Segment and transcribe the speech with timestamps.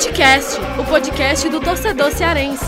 [0.00, 2.64] Futecast, o podcast do torcedor cearense.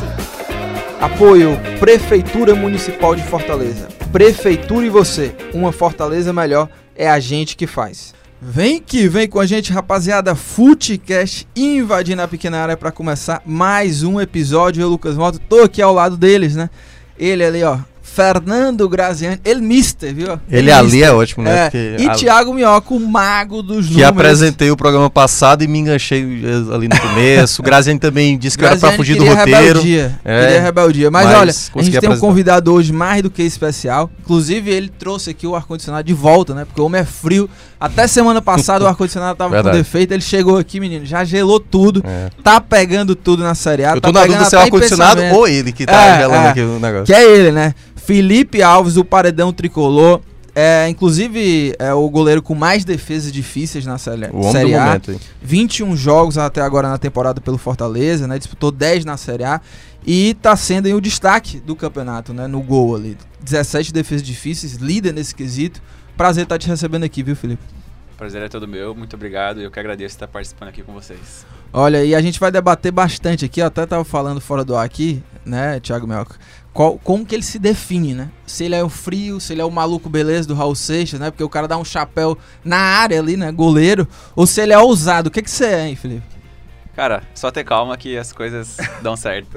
[1.00, 3.88] Apoio Prefeitura Municipal de Fortaleza.
[4.12, 8.12] Prefeitura e você, uma Fortaleza melhor é a gente que faz.
[8.38, 10.34] Vem que vem com a gente, rapaziada.
[10.34, 14.82] Futecast invadindo a pequena área para começar mais um episódio.
[14.82, 16.68] Eu, Lucas Moto, tô aqui ao lado deles, né?
[17.18, 17.78] Ele ali, ó,
[18.14, 20.38] Fernando Graziani, ele mister, viu?
[20.50, 21.08] Ele, ali mister.
[21.08, 21.70] é ótimo, né?
[21.72, 22.12] É, e a...
[22.12, 23.96] Thiago Minhoca, o mago dos que números.
[23.96, 26.22] Que apresentei o programa passado e me enganchei
[26.74, 27.62] ali no começo.
[27.62, 29.78] o Graziani também disse que Graziani era pra fugir do roteiro.
[29.78, 31.10] Rebeldia, é, queria rebeldia.
[31.10, 34.10] Mas, mas olha, a gente tem um convidado hoje mais do que especial.
[34.20, 36.66] Inclusive, ele trouxe aqui o ar-condicionado de volta, né?
[36.66, 37.48] Porque o homem é frio.
[37.80, 39.74] Até semana passada o ar-condicionado tava Verdade.
[39.74, 40.12] com defeito.
[40.12, 42.02] Ele chegou aqui, menino, já gelou tudo.
[42.06, 42.28] É.
[42.44, 43.94] Tá pegando tudo na Série A.
[43.94, 46.46] Eu tá tô na dúvida se é o ar-condicionado ou ele que tá é, gelando
[46.46, 47.06] é, aqui o negócio.
[47.06, 47.74] Que é ele, né?
[48.04, 50.20] Felipe Alves, o paredão tricolor.
[50.54, 54.84] É, inclusive, é o goleiro com mais defesas difíceis na série, o série A.
[54.84, 58.36] Momento, 21 jogos até agora na temporada pelo Fortaleza, né?
[58.38, 59.62] Disputou 10 na Série A.
[60.06, 62.46] E tá sendo aí, o destaque do campeonato, né?
[62.46, 63.16] No gol ali.
[63.40, 65.80] 17 defesas difíceis, líder nesse quesito.
[66.16, 67.62] Prazer estar tá te recebendo aqui, viu, Felipe?
[68.18, 69.60] Prazer é todo meu, muito obrigado.
[69.60, 71.46] Eu que agradeço estar participando aqui com vocês.
[71.72, 74.84] Olha, e a gente vai debater bastante aqui, eu até tava falando fora do ar
[74.84, 76.36] aqui, né, Thiago Melco?
[76.72, 78.30] Qual, como que ele se define, né?
[78.46, 81.30] Se ele é o frio, se ele é o maluco beleza do Raul Seixas, né?
[81.30, 83.52] Porque o cara dá um chapéu na área ali, né?
[83.52, 84.08] Goleiro.
[84.34, 85.28] Ou se ele é ousado.
[85.28, 86.31] O que, que você é, hein, Felipe?
[86.94, 89.48] Cara, só ter calma que as coisas dão certo.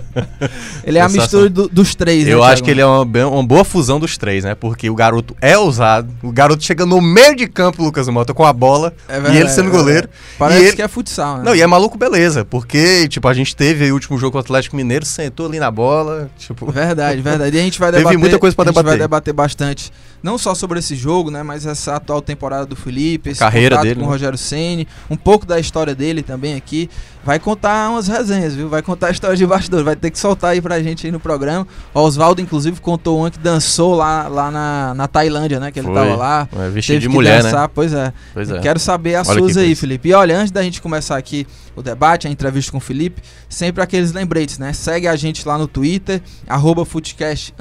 [0.84, 3.42] ele é a mistura do, dos três, né, Eu acho que ele é uma, uma,
[3.42, 4.54] boa fusão dos três, né?
[4.54, 8.44] Porque o garoto é ousado, o garoto chega no meio de campo, Lucas Mota, com
[8.44, 10.08] a bola, é verdade, e ele sendo é goleiro.
[10.38, 10.76] Parece ele...
[10.76, 11.44] que é futsal, né?
[11.44, 14.38] Não, e é maluco beleza, porque, tipo, a gente teve aí o último jogo com
[14.38, 16.70] o Atlético Mineiro, sentou ali na bola, tipo...
[16.70, 17.56] Verdade, verdade.
[17.56, 18.10] E a gente vai debater...
[18.10, 18.86] Teve muita coisa pra debater.
[18.86, 19.90] A gente vai debater bastante,
[20.22, 21.42] não só sobre esse jogo, né?
[21.42, 24.06] Mas essa atual temporada do Felipe, esse Carreira dele, com né?
[24.06, 26.88] o Rogério Ceni um pouco da história dele também aqui
[27.22, 28.68] vai contar umas resenhas, viu?
[28.68, 31.66] Vai contar histórias de bastidores, vai ter que soltar aí pra gente aí no programa.
[31.92, 35.70] O Oswaldo, inclusive, contou uma que dançou lá, lá na, na Tailândia, né?
[35.70, 35.94] Que ele Foi.
[35.94, 36.48] tava lá.
[36.58, 37.50] É, vestido de mulher, né?
[37.50, 37.62] dançar.
[37.62, 37.70] né?
[37.74, 38.12] Pois é.
[38.32, 38.58] Pois é.
[38.60, 39.80] Quero saber as olha suas aí, coisa.
[39.80, 40.08] Felipe.
[40.08, 41.46] E olha, antes da gente começar aqui
[41.76, 44.72] o debate, a entrevista com o Felipe, sempre aqueles lembretes, né?
[44.72, 47.54] Segue a gente lá no Twitter, arroba Footcast,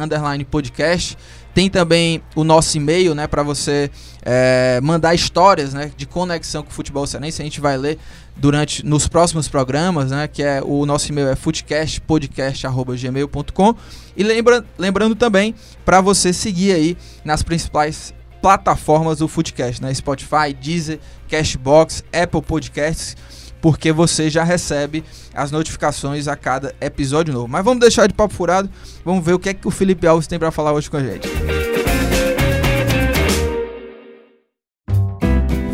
[0.50, 1.18] podcast.
[1.54, 3.90] Tem também o nosso e-mail, né, para você
[4.24, 7.42] é, mandar histórias, né, de conexão com o futebol cearense.
[7.42, 7.98] A gente vai ler
[8.40, 13.76] durante nos próximos programas, né, que é o nosso e-mail é footcastpodcast@gmail.com.
[14.16, 15.54] E lembra, lembrando também
[15.86, 23.16] para você seguir aí nas principais plataformas do Footcast, né, Spotify, Deezer, Cashbox, Apple Podcasts
[23.62, 27.48] porque você já recebe as notificações a cada episódio novo.
[27.48, 28.70] Mas vamos deixar de papo furado,
[29.04, 31.04] vamos ver o que é que o Felipe Alves tem para falar hoje com a
[31.04, 31.28] gente.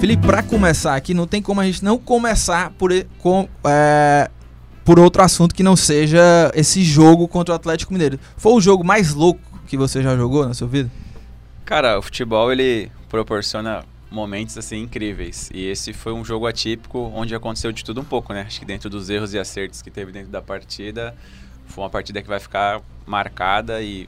[0.06, 4.30] Felipe, para começar aqui, não tem como a gente não começar por, com, é,
[4.84, 8.20] por outro assunto que não seja esse jogo contra o Atlético Mineiro.
[8.38, 10.92] Foi o jogo mais louco que você já jogou na sua vida?
[11.66, 15.50] Cara, o futebol ele proporciona momentos assim incríveis.
[15.52, 18.44] E esse foi um jogo atípico onde aconteceu de tudo um pouco, né?
[18.46, 21.16] Acho que dentro dos erros e acertos que teve dentro da partida,
[21.66, 24.08] foi uma partida que vai ficar marcada e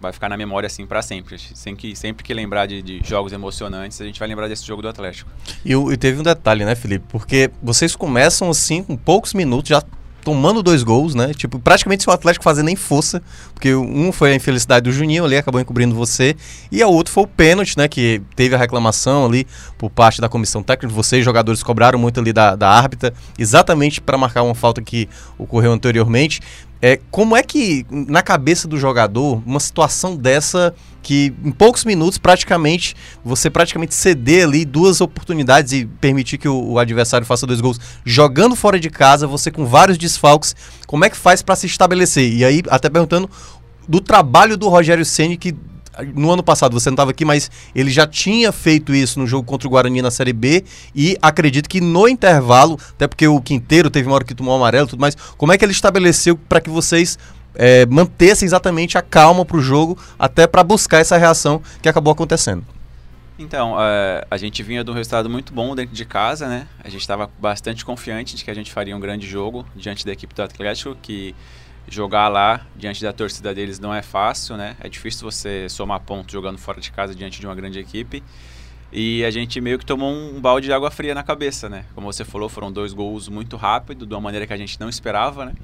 [0.00, 1.38] vai ficar na memória assim para sempre.
[1.38, 4.82] Sempre que, sempre que lembrar de, de, jogos emocionantes, a gente vai lembrar desse jogo
[4.82, 5.30] do Atlético.
[5.64, 7.04] E, e teve um detalhe, né, Felipe?
[7.08, 9.82] Porque vocês começam assim com poucos minutos, já
[10.26, 11.32] tomando dois gols, né?
[11.32, 13.22] Tipo, praticamente se o Atlético fazer nem força,
[13.54, 16.34] porque um foi a infelicidade do Juninho ali, acabou encobrindo você,
[16.72, 17.86] e a outro foi o pênalti, né?
[17.86, 19.46] Que teve a reclamação ali
[19.78, 20.92] por parte da comissão técnica.
[20.92, 25.08] Vocês, jogadores, cobraram muito ali da, da árbitra, exatamente para marcar uma falta que
[25.38, 26.40] ocorreu anteriormente.
[26.86, 32.16] É, como é que, na cabeça do jogador, uma situação dessa que em poucos minutos,
[32.16, 37.60] praticamente, você praticamente ceder ali duas oportunidades e permitir que o, o adversário faça dois
[37.60, 40.54] gols jogando fora de casa, você com vários desfalques,
[40.86, 42.32] como é que faz para se estabelecer?
[42.32, 43.28] E aí, até perguntando
[43.88, 45.56] do trabalho do Rogério Ceni que
[46.14, 49.44] no ano passado você não estava aqui, mas ele já tinha feito isso no jogo
[49.44, 50.64] contra o Guarani na Série B
[50.94, 54.86] e acredito que no intervalo, até porque o Quinteiro teve uma hora que tomou amarelo
[54.86, 57.18] e tudo mais, como é que ele estabeleceu para que vocês
[57.54, 62.12] é, mantessem exatamente a calma para o jogo, até para buscar essa reação que acabou
[62.12, 62.64] acontecendo?
[63.38, 66.66] Então, é, a gente vinha de um resultado muito bom dentro de casa, né?
[66.82, 70.12] A gente estava bastante confiante de que a gente faria um grande jogo diante da
[70.12, 71.34] equipe do Atlético, que
[71.88, 74.76] jogar lá diante da torcida deles não é fácil, né?
[74.80, 78.22] É difícil você somar pontos jogando fora de casa diante de uma grande equipe.
[78.92, 81.84] E a gente meio que tomou um balde de água fria na cabeça, né?
[81.94, 84.88] Como você falou, foram dois gols muito rápido, de uma maneira que a gente não
[84.88, 85.54] esperava, né?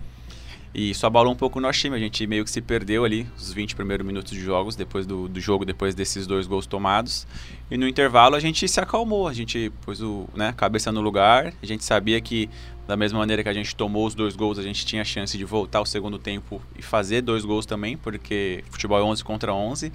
[0.75, 1.95] E isso abalou um pouco o nosso time.
[1.95, 5.29] A gente meio que se perdeu ali, os 20 primeiros minutos de jogos, depois do,
[5.29, 7.27] do jogo, depois desses dois gols tomados.
[7.71, 11.53] E no intervalo a gente se acalmou, a gente pôs o né, cabeça no lugar.
[11.63, 12.49] A gente sabia que,
[12.87, 15.37] da mesma maneira que a gente tomou os dois gols, a gente tinha a chance
[15.37, 19.53] de voltar ao segundo tempo e fazer dois gols também, porque futebol é 11 contra
[19.53, 19.93] 11.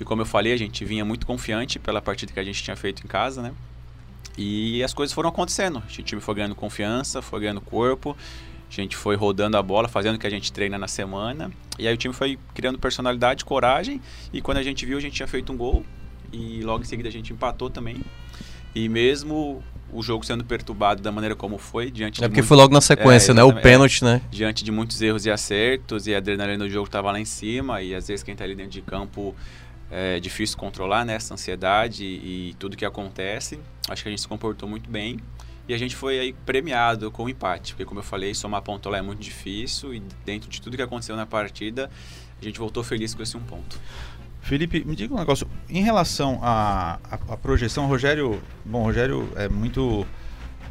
[0.00, 2.74] E como eu falei, a gente vinha muito confiante pela partida que a gente tinha
[2.74, 3.52] feito em casa, né?
[4.36, 5.76] E as coisas foram acontecendo.
[5.76, 8.16] O time foi ganhando confiança, foi ganhando corpo.
[8.70, 11.50] A gente foi rodando a bola, fazendo o que a gente treina na semana.
[11.78, 14.00] E aí o time foi criando personalidade, coragem.
[14.32, 15.84] E quando a gente viu, a gente tinha feito um gol.
[16.32, 17.96] E logo em seguida a gente empatou também.
[18.74, 19.62] E mesmo
[19.92, 23.32] o jogo sendo perturbado da maneira como foi, diante É porque foi logo na sequência,
[23.32, 23.42] é, né?
[23.42, 24.22] O pênalti, né?
[24.30, 27.82] Diante de muitos erros e acertos, e a adrenalina do jogo estava lá em cima,
[27.82, 29.34] e às vezes quem está ali dentro de campo
[29.90, 31.14] é difícil controlar, né?
[31.14, 33.58] Essa ansiedade e, e tudo que acontece.
[33.88, 35.18] Acho que a gente se comportou muito bem.
[35.70, 38.88] E a gente foi aí premiado com o empate, porque como eu falei, somar ponto
[38.88, 41.88] lá é muito difícil e dentro de tudo que aconteceu na partida,
[42.42, 43.80] a gente voltou feliz com esse um ponto.
[44.40, 45.46] Felipe, me diga um negócio.
[45.68, 50.04] Em relação à, à, projeção, Rogério, bom, Rogério é muito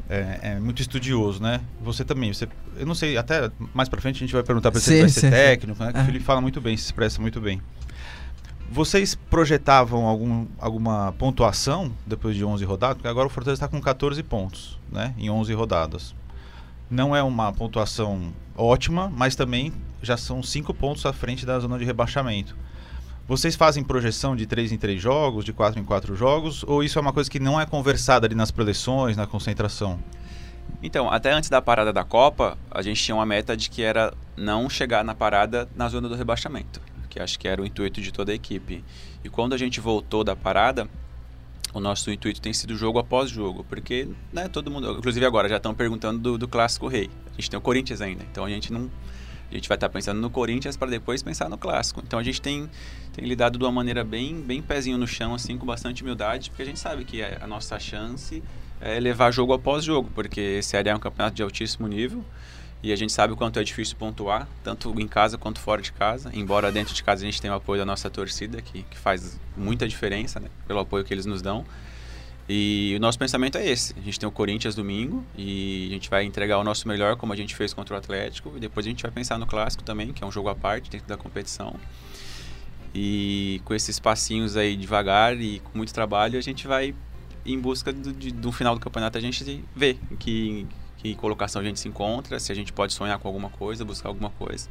[0.10, 1.62] é, é, muito estudioso, né?
[1.80, 2.46] Você também, você,
[2.76, 5.10] eu não sei, até mais para frente a gente vai perguntar para você se vai
[5.10, 5.94] ser técnico, né?
[5.94, 7.62] Que o Felipe fala muito bem, se expressa muito bem.
[8.72, 12.98] Vocês projetavam algum, alguma pontuação depois de 11 rodadas?
[12.98, 16.14] Porque agora o Fortaleza está com 14 pontos né, em 11 rodadas.
[16.88, 19.74] Não é uma pontuação ótima, mas também
[20.04, 22.56] já são 5 pontos à frente da zona de rebaixamento.
[23.28, 26.64] Vocês fazem projeção de 3 em 3 jogos, de 4 em 4 jogos?
[26.68, 29.98] Ou isso é uma coisa que não é conversada ali nas preleções, na concentração?
[30.84, 34.14] Então, até antes da parada da Copa, a gente tinha uma meta de que era
[34.38, 38.12] não chegar na parada na zona do rebaixamento que acho que era o intuito de
[38.12, 38.84] toda a equipe.
[39.24, 40.88] E quando a gente voltou da parada,
[41.74, 45.58] o nosso intuito tem sido jogo após jogo, porque né, todo mundo, inclusive agora já
[45.58, 47.10] estão perguntando do, do clássico rei.
[47.32, 48.90] A gente tem o Corinthians ainda, então a gente não
[49.52, 52.04] a gente vai estar pensando no Corinthians para depois pensar no clássico.
[52.06, 52.70] Então a gente tem,
[53.14, 56.62] tem lidado de uma maneira bem, bem pezinho no chão, assim, com bastante humildade, porque
[56.62, 58.44] a gente sabe que a nossa chance
[58.80, 62.24] é levar jogo após jogo, porque Série A é um campeonato de altíssimo nível.
[62.82, 65.92] E a gente sabe o quanto é difícil pontuar, tanto em casa quanto fora de
[65.92, 66.32] casa.
[66.34, 69.40] Embora dentro de casa a gente tenha o apoio da nossa torcida, que, que faz
[69.58, 70.48] muita diferença, né?
[70.66, 71.66] Pelo apoio que eles nos dão.
[72.48, 73.94] E o nosso pensamento é esse.
[73.96, 77.32] A gente tem o Corinthians domingo e a gente vai entregar o nosso melhor, como
[77.32, 78.54] a gente fez contra o Atlético.
[78.56, 80.90] E depois a gente vai pensar no Clássico também, que é um jogo à parte
[80.90, 81.76] dentro da competição.
[82.96, 86.96] E com esses passinhos aí devagar e com muito trabalho, a gente vai
[87.46, 89.18] em busca do, de, do final do campeonato.
[89.18, 90.66] A gente vê que
[91.00, 94.10] que colocação a gente se encontra, se a gente pode sonhar com alguma coisa, buscar
[94.10, 94.68] alguma coisa.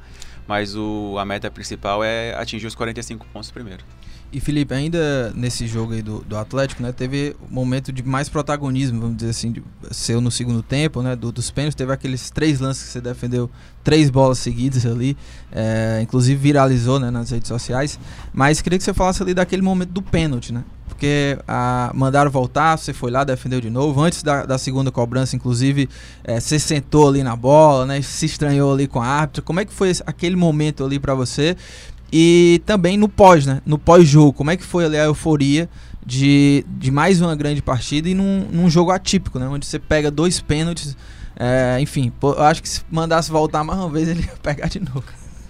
[0.47, 3.83] Mas o, a meta principal é atingir os 45 pontos primeiro.
[4.31, 8.29] E Felipe, ainda nesse jogo aí do, do Atlético, né, teve um momento de mais
[8.29, 12.29] protagonismo, vamos dizer assim, de, seu no segundo tempo, né, do, dos pênaltis, teve aqueles
[12.29, 13.51] três lances que você defendeu,
[13.83, 15.17] três bolas seguidas ali,
[15.51, 17.99] é, inclusive viralizou, né, nas redes sociais,
[18.31, 20.63] mas queria que você falasse ali daquele momento do pênalti, né,
[20.99, 24.03] porque a, mandaram voltar, você foi lá, defendeu de novo.
[24.03, 25.89] Antes da, da segunda cobrança, inclusive,
[26.25, 28.03] é, você sentou ali na bola, né?
[28.03, 29.41] Se estranhou ali com a árbitra.
[29.41, 31.57] Como é que foi aquele momento ali para você?
[32.13, 33.63] E também no pós, né?
[33.65, 35.71] No pós-jogo, como é que foi ali a euforia
[36.05, 39.47] de, de mais uma grande partida e num, num jogo atípico, né?
[39.47, 40.97] Onde você pega dois pênaltis.
[41.37, 44.67] É, enfim, pô, eu acho que se mandasse voltar mais uma vez, ele ia pegar
[44.67, 45.05] de novo.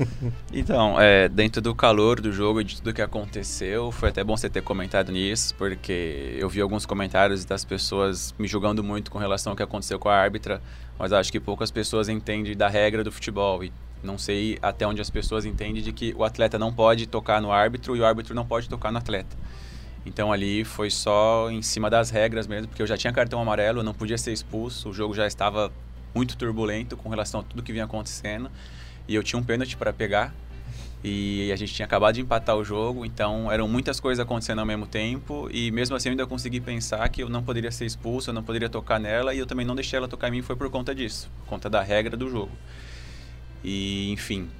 [0.53, 4.37] então, é, dentro do calor do jogo e de tudo que aconteceu, foi até bom
[4.37, 9.19] você ter comentado nisso, porque eu vi alguns comentários das pessoas me julgando muito com
[9.19, 10.63] relação ao que aconteceu com a árbitra,
[10.99, 15.01] mas acho que poucas pessoas entendem da regra do futebol e não sei até onde
[15.01, 18.35] as pessoas entendem de que o atleta não pode tocar no árbitro e o árbitro
[18.35, 19.37] não pode tocar no atleta.
[20.07, 23.83] Então ali foi só em cima das regras mesmo, porque eu já tinha cartão amarelo,
[23.83, 25.73] não podia ser expulso, o jogo já estava
[26.15, 28.51] muito turbulento com relação a tudo que vinha acontecendo
[29.09, 30.33] e eu tinha um pênalti para pegar.
[31.03, 34.67] E a gente tinha acabado de empatar o jogo, então eram muitas coisas acontecendo ao
[34.67, 35.49] mesmo tempo.
[35.53, 38.43] E mesmo assim eu ainda consegui pensar que eu não poderia ser expulso, eu não
[38.43, 39.33] poderia tocar nela.
[39.33, 41.71] E eu também não deixei ela tocar em mim foi por conta disso, por conta
[41.71, 42.51] da regra do jogo.
[43.63, 44.51] E enfim,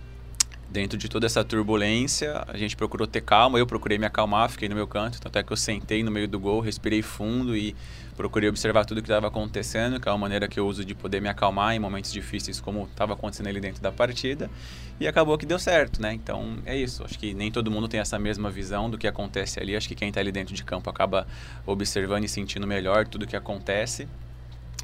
[0.71, 4.69] dentro de toda essa turbulência, a gente procurou ter calma, eu procurei me acalmar, fiquei
[4.69, 7.75] no meu canto, tanto é que eu sentei no meio do gol, respirei fundo e
[8.19, 11.23] procurei observar tudo que estava acontecendo, que é uma maneira que eu uso de poder
[11.23, 14.51] me acalmar em momentos difíceis, como estava acontecendo ali dentro da partida.
[14.99, 16.15] E acabou que deu certo, né?
[16.15, 17.05] Então é isso.
[17.05, 19.77] Acho que nem todo mundo tem essa mesma visão do que acontece ali.
[19.77, 21.29] Acho que quem está ali dentro de campo acaba
[21.65, 24.09] observando e sentindo melhor tudo que acontece.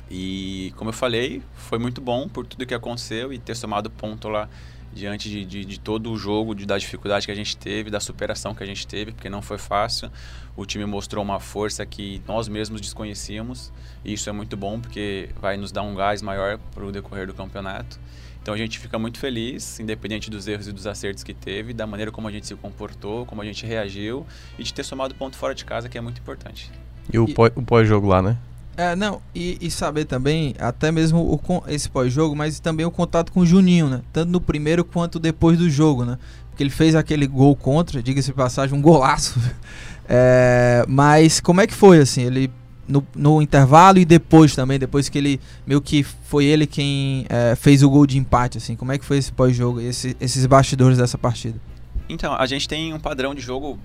[0.08, 4.28] E como eu falei, foi muito bom por tudo que aconteceu e ter somado ponto
[4.28, 4.48] lá
[4.94, 8.00] diante de, de, de, todo o jogo, de, da dificuldade que a gente teve, da
[8.00, 10.10] superação que a gente teve, porque não foi fácil.
[10.56, 13.72] O time mostrou uma força que nós mesmos desconhecíamos,
[14.04, 17.26] e isso é muito bom, porque vai nos dar um gás maior para o decorrer
[17.26, 17.98] do campeonato.
[18.40, 21.86] Então a gente fica muito feliz, independente dos erros e dos acertos que teve, da
[21.86, 24.26] maneira como a gente se comportou, como a gente reagiu
[24.58, 26.70] e de ter somado ponto fora de casa, que é muito importante.
[27.12, 27.26] E o
[27.66, 28.36] pós-jogo lá, né?
[28.76, 33.31] É, não, e, e, saber também, até mesmo o, esse pós-jogo, mas também o contato
[33.31, 34.02] com o Juninho, né?
[34.12, 36.19] Tanto no primeiro quanto depois do jogo, né?
[36.50, 39.38] Porque ele fez aquele gol contra, diga-se de passagem, um golaço.
[40.07, 42.25] É, mas como é que foi, assim?
[42.25, 42.50] Ele
[42.87, 47.57] no, no, intervalo e depois também, depois que ele meio que foi ele quem é,
[47.57, 50.99] fez o gol de empate, assim, como é que foi esse pós-jogo, esse, esses bastidores
[50.99, 51.59] dessa partida?
[52.07, 53.78] Então, a gente tem um padrão de jogo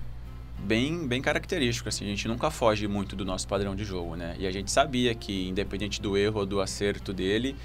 [0.64, 4.36] bem, bem característico, assim, a gente nunca foge muito do nosso padrão de jogo, né?
[4.38, 7.56] E a gente sabia que, independente do erro ou do acerto dele,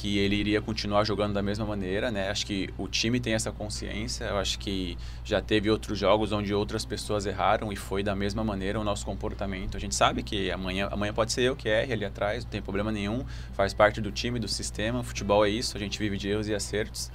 [0.00, 2.30] que ele iria continuar jogando da mesma maneira, né?
[2.30, 4.24] Acho que o time tem essa consciência.
[4.24, 8.42] Eu acho que já teve outros jogos onde outras pessoas erraram e foi da mesma
[8.42, 9.76] maneira o nosso comportamento.
[9.76, 12.62] A gente sabe que amanhã, amanhã pode ser eu que erre ali atrás, não tem
[12.62, 13.26] problema nenhum.
[13.52, 15.04] Faz parte do time, do sistema.
[15.04, 15.76] Futebol é isso.
[15.76, 17.10] A gente vive de erros e acertos.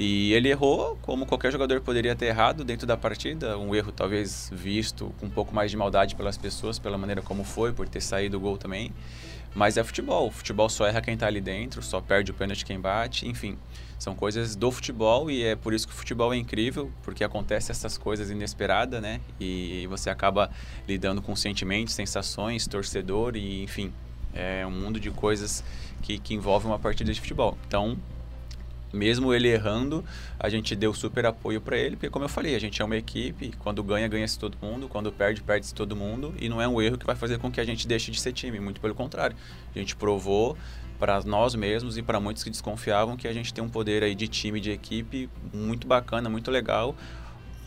[0.00, 3.58] E ele errou, como qualquer jogador poderia ter errado dentro da partida.
[3.58, 7.42] Um erro talvez visto com um pouco mais de maldade pelas pessoas, pela maneira como
[7.42, 8.92] foi, por ter saído o gol também.
[9.56, 10.28] Mas é futebol.
[10.28, 13.58] O futebol só erra quem está ali dentro, só perde o pênalti quem bate, enfim.
[13.98, 17.72] São coisas do futebol e é por isso que o futebol é incrível, porque acontece
[17.72, 19.20] essas coisas inesperadas, né?
[19.40, 20.48] E você acaba
[20.86, 23.92] lidando com sentimentos, sensações, torcedor e, enfim,
[24.32, 25.64] é um mundo de coisas
[26.02, 27.58] que, que envolve uma partida de futebol.
[27.66, 27.98] Então,
[28.92, 30.04] mesmo ele errando,
[30.38, 32.96] a gente deu super apoio para ele, porque como eu falei, a gente é uma
[32.96, 36.80] equipe, quando ganha, ganha-se todo mundo, quando perde, perde-se todo mundo, e não é um
[36.80, 39.36] erro que vai fazer com que a gente deixe de ser time, muito pelo contrário.
[39.74, 40.56] A gente provou
[40.98, 44.14] para nós mesmos e para muitos que desconfiavam que a gente tem um poder aí
[44.14, 46.96] de time, de equipe muito bacana, muito legal,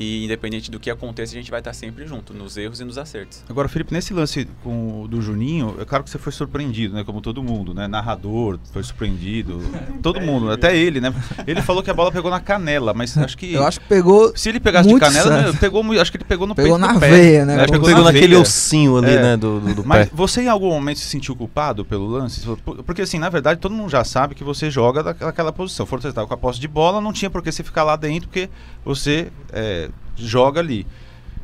[0.02, 2.98] e independente do que aconteça, a gente vai estar sempre junto, nos erros e nos
[2.98, 3.44] acertos.
[3.48, 7.04] Agora, Felipe, nesse lance com, do Juninho, é claro que você foi surpreendido, né?
[7.04, 7.88] Como todo mundo, né?
[7.88, 9.62] Narrador foi surpreendido.
[10.02, 11.14] todo é, mundo, até ele, né?
[11.46, 13.54] Ele falou que a bola pegou na canela, mas acho que.
[13.54, 14.36] Eu acho que pegou.
[14.36, 17.46] Se ele pegasse de canela, pegou, acho que ele pegou no pegou peito na veia,
[17.46, 17.56] né?
[17.58, 19.22] Acho que pegou, naquele ossinho ali, é.
[19.22, 19.38] né?
[19.38, 20.16] Do, do, do mas pé.
[20.16, 22.42] você em algum momento se sentiu culpado pelo lance?
[22.86, 25.86] Porque assim, na verdade, todo mundo já sabe que você joga daquela posição.
[25.86, 27.96] For você estava com a posse de bola, não tinha por que você ficar lá
[27.96, 28.50] dentro, porque
[28.84, 29.32] você.
[29.54, 30.86] É, joga ali.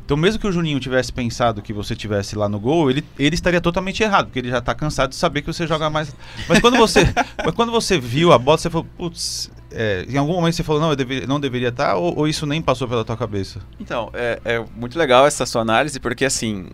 [0.04, 3.34] Então, mesmo que o Juninho tivesse pensado que você tivesse lá no gol, ele, ele
[3.34, 6.16] estaria totalmente errado, porque ele já está cansado de saber que você joga mais.
[6.48, 7.00] Mas quando você,
[7.44, 10.80] mas quando você viu a bola, você falou, putz, é, em algum momento você falou,
[10.80, 13.60] não, eu deve, não deveria estar, tá", ou, ou, isso nem passou pela tua cabeça?
[13.78, 16.70] Então, é, é muito legal essa sua análise, porque assim,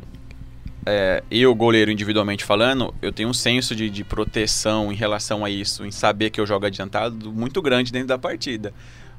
[0.86, 5.50] é, eu, goleiro individualmente falando, eu tenho um senso de, de proteção em relação a
[5.50, 8.72] isso, em saber que eu jogo adiantado muito grande dentro da partida.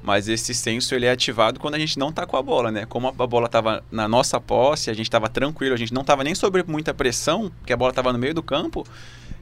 [0.06, 2.86] Mas esse senso ele é ativado quando a gente não está com a bola, né?
[2.86, 6.24] Como a bola estava na nossa posse, a gente estava tranquilo, a gente não estava
[6.24, 8.86] nem sob muita pressão, porque a bola estava no meio do campo,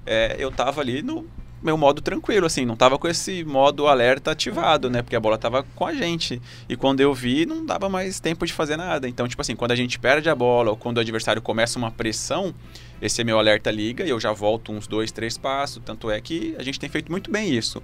[0.06, 1.28] é, eu estava ali no
[1.62, 5.02] meu modo tranquilo, assim, não estava com esse modo alerta ativado, né?
[5.02, 6.42] Porque a bola estava com a gente.
[6.68, 9.08] E quando eu vi, não dava mais tempo de fazer nada.
[9.08, 11.90] Então, tipo assim, quando a gente perde a bola ou quando o adversário começa uma
[11.90, 12.54] pressão,
[13.02, 15.82] esse é meu alerta liga e eu já volto uns dois, três passos.
[15.86, 17.82] Tanto é que a gente tem feito muito bem isso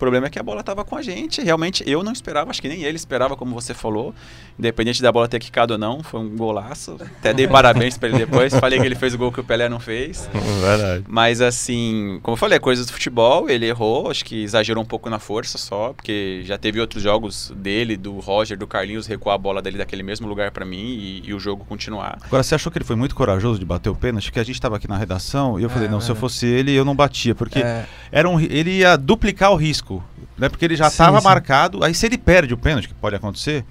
[0.00, 1.42] problema é que a bola estava com a gente.
[1.42, 4.14] Realmente eu não esperava, acho que nem ele esperava, como você falou.
[4.58, 6.96] Independente da bola ter quicado ou não, foi um golaço.
[7.18, 8.54] Até dei parabéns para ele depois.
[8.54, 10.28] Falei que ele fez o gol que o Pelé não fez.
[10.60, 11.04] Verdade.
[11.06, 13.48] Mas assim, como eu falei, é coisas do futebol.
[13.48, 17.52] Ele errou, acho que exagerou um pouco na força só, porque já teve outros jogos
[17.54, 21.22] dele, do Roger, do Carlinhos, recuar a bola dele daquele mesmo lugar para mim e,
[21.26, 22.18] e, o jogo continuar.
[22.22, 24.24] Agora, você achou que ele foi muito corajoso de bater o pênalti?
[24.24, 26.00] Porque a gente estava aqui na redação e eu é, falei, não, é.
[26.00, 27.84] se eu fosse ele, eu não batia, porque é.
[28.10, 30.04] era um, ele ia duplicar o risco risco,
[30.38, 30.48] né?
[30.48, 31.82] Porque ele já estava marcado.
[31.82, 33.64] Aí se ele perde o pênalti, que pode acontecer,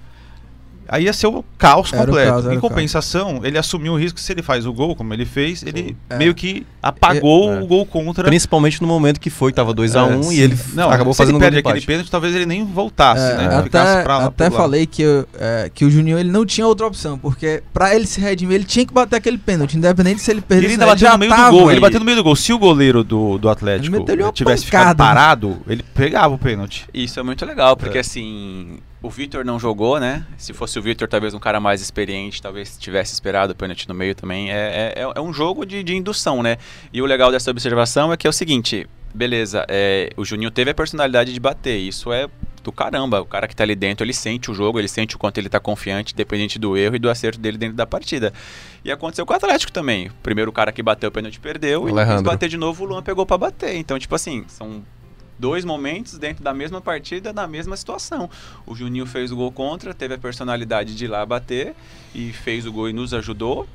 [0.90, 2.28] Aí ia ser o caos era completo.
[2.28, 5.14] O caos, em compensação, ele assumiu o risco que se ele faz o gol, como
[5.14, 6.16] ele fez, ele é.
[6.16, 7.60] meio que apagou é.
[7.60, 8.24] o gol contra.
[8.24, 11.44] Principalmente no momento que foi, tava 2x1 um, é, e ele não, acabou fazendo ele
[11.44, 13.46] perde aquele pênalti, talvez ele nem voltasse, é, né?
[13.56, 15.04] Até, pra, até falei que,
[15.38, 18.64] é, que o Juninho ele não tinha outra opção, porque para ele se redimir, ele
[18.64, 20.74] tinha que bater aquele pênalti, independente se ele perdesse.
[20.74, 22.34] Ele ainda bateu no meio do gol, ele bateu no meio do gol.
[22.34, 26.88] Se o goleiro do, do Atlético tivesse ficado parado, ele pegava o pênalti.
[26.92, 28.00] Isso é muito legal, porque é.
[28.00, 30.26] assim o Vitor não jogou, né?
[30.36, 33.94] Se fosse o Vitor, talvez um cara mais experiente, talvez tivesse esperado o pênalti no
[33.94, 34.50] meio também.
[34.50, 36.58] É, é, é um jogo de, de, indução, né?
[36.92, 40.70] E o legal dessa observação é que é o seguinte: beleza, é, o Juninho teve
[40.70, 41.78] a personalidade de bater.
[41.78, 42.28] Isso é
[42.62, 43.22] do caramba.
[43.22, 45.48] O cara que tá ali dentro, ele sente o jogo, ele sente o quanto ele
[45.48, 48.34] tá confiante, dependente do erro e do acerto dele dentro da partida.
[48.84, 50.08] E aconteceu com o Atlético também.
[50.08, 53.02] O primeiro cara que bateu o pênalti perdeu, e depois bater de novo, o Luan
[53.02, 53.76] pegou para bater.
[53.76, 54.82] Então, tipo assim, são
[55.40, 58.28] dois momentos dentro da mesma partida, na mesma situação.
[58.66, 61.74] O Juninho fez o gol contra, teve a personalidade de ir lá bater
[62.14, 63.66] e fez o gol e nos ajudou.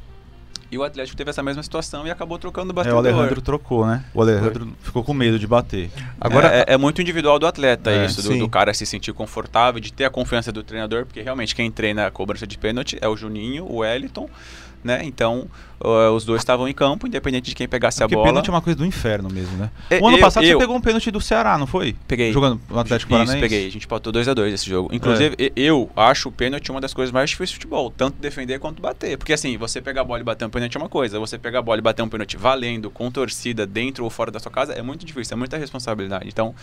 [0.72, 3.06] E o Atlético teve essa mesma situação e acabou trocando o batedor.
[3.06, 4.04] É, o Alejandro trocou, né?
[4.14, 5.92] O Alejandro ficou com medo de bater.
[6.20, 9.80] Agora é, é muito individual do atleta é, isso, do, do, cara se sentir confortável,
[9.80, 13.08] de ter a confiança do treinador, porque realmente quem treina a cobrança de pênalti é
[13.08, 14.28] o Juninho, o Wellington
[14.86, 15.02] né?
[15.04, 15.48] Então,
[15.84, 18.30] uh, os dois estavam em campo, independente de quem pegasse Porque a bola.
[18.30, 19.72] pênalti é uma coisa do inferno mesmo, né?
[19.90, 21.96] É, o ano eu, passado eu, você pegou um pênalti do Ceará, não foi?
[22.08, 22.32] Peguei.
[22.32, 23.42] Jogando no Atlético Isso, Paranaense?
[23.42, 23.68] peguei.
[23.68, 24.94] A gente pautou 2 a 2 esse jogo.
[24.94, 25.52] Inclusive, é.
[25.56, 29.18] eu acho o pênalti uma das coisas mais difíceis do futebol, tanto defender quanto bater.
[29.18, 31.60] Porque assim, você pegar a bola e bater um pênalti é uma coisa, você pegar
[31.60, 34.74] a bola e bater um pênalti valendo, com torcida, dentro ou fora da sua casa,
[34.74, 36.28] é muito difícil, é muita responsabilidade.
[36.28, 36.54] Então,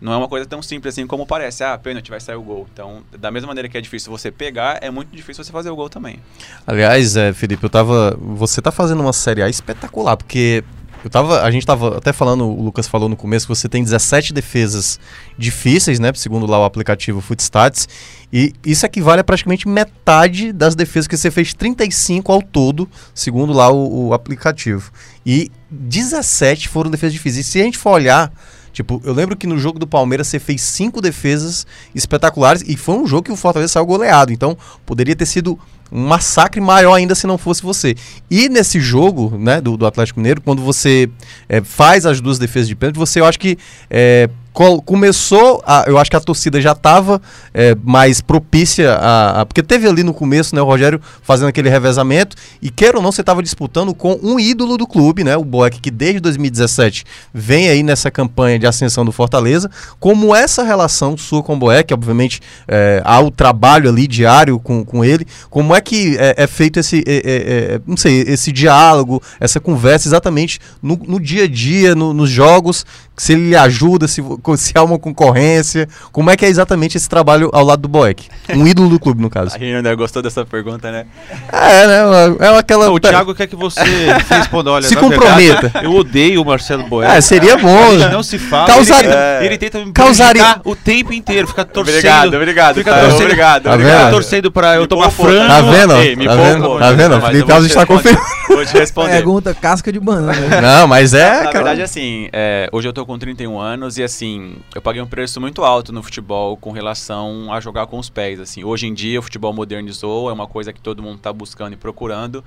[0.00, 1.62] não é uma coisa tão simples assim como parece.
[1.62, 2.66] Ah, pênalti, vai sair o gol.
[2.72, 5.76] Então, da mesma maneira que é difícil você pegar, é muito difícil você fazer o
[5.76, 6.18] gol também.
[6.66, 8.16] Aliás, é, Felipe, eu tava.
[8.18, 10.64] Você tá fazendo uma Série A espetacular, porque
[11.02, 13.82] eu tava, a gente tava até falando, o Lucas falou no começo que você tem
[13.82, 15.00] 17 defesas
[15.36, 16.12] difíceis, né?
[16.14, 17.88] Segundo lá o aplicativo Footstats.
[18.32, 23.52] E isso equivale a praticamente metade das defesas que você fez 35 ao todo, segundo
[23.52, 24.92] lá o, o aplicativo.
[25.24, 27.46] E 17 foram defesas difíceis.
[27.46, 28.32] E se a gente for olhar
[28.72, 32.96] Tipo, eu lembro que no jogo do Palmeiras você fez cinco defesas espetaculares e foi
[32.96, 34.32] um jogo que o Fortaleza saiu goleado.
[34.32, 35.58] Então, poderia ter sido
[35.92, 37.96] um massacre maior ainda se não fosse você.
[38.30, 41.10] E nesse jogo, né, do, do Atlético Mineiro, quando você
[41.48, 43.58] é, faz as duas defesas de pênalti, você eu acho que
[43.90, 47.20] é, começou, a, eu acho que a torcida já estava
[47.54, 51.68] é, mais propícia a, a, Porque teve ali no começo, né, o Rogério fazendo aquele
[51.68, 55.44] revezamento, e queira ou não, você estava disputando com um ídolo do clube, né, o
[55.44, 59.70] Boeck, que desde 2017 vem aí nessa campanha de ascensão do Fortaleza.
[59.98, 64.84] Como essa relação sua com o Boeck, obviamente é, há o trabalho ali diário com,
[64.84, 68.50] com ele, como é que é, é feito esse, é, é, é, não sei, esse
[68.52, 72.84] diálogo, essa conversa exatamente no, no dia a dia, no, nos jogos,
[73.16, 74.22] se ele lhe ajuda, se,
[74.56, 75.88] se há uma concorrência.
[76.12, 78.28] Como é que é exatamente esse trabalho ao lado do Boeck?
[78.50, 79.56] Um ídolo do clube, no caso.
[79.60, 79.94] A né?
[79.94, 81.06] Gostou dessa pergunta, né?
[81.52, 82.36] É, né?
[82.40, 82.90] É aquela.
[82.90, 83.80] o Thiago quer que você
[84.28, 84.70] responda.
[84.70, 85.62] Olha, se comprometa.
[85.62, 87.10] Verdade, eu odeio o Marcelo Boeck.
[87.10, 87.92] É, seria bom.
[87.92, 88.08] Né?
[88.08, 88.66] Não se fala.
[88.66, 91.96] Causaria, ele, tenta, ele tenta me causaria o tempo inteiro, fica torcendo.
[91.96, 92.74] Obrigado, obrigado.
[92.76, 93.62] Fica tá, torcendo, obrigado.
[93.64, 95.46] Tá fica torcendo pra eu me tomar frango.
[95.46, 95.94] Tá vendo?
[95.96, 96.78] Ei, tá vendo?
[96.78, 97.20] Tá vendo?
[97.20, 98.24] Felipe Alves está confirmando.
[98.48, 99.10] Vou te responder.
[99.12, 100.60] Pergunta casca de banana.
[100.60, 101.44] Não, mas é.
[101.44, 104.29] Na verdade, assim, é, hoje eu tô com 31 anos e assim,
[104.74, 108.40] eu paguei um preço muito alto no futebol com relação a jogar com os pés.
[108.40, 111.72] Assim, hoje em dia o futebol modernizou, é uma coisa que todo mundo está buscando
[111.74, 112.44] e procurando.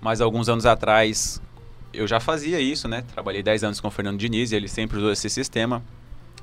[0.00, 1.40] Mas alguns anos atrás
[1.92, 3.02] eu já fazia isso, né?
[3.12, 5.82] Trabalhei 10 anos com o Fernando Diniz e ele sempre usou esse sistema.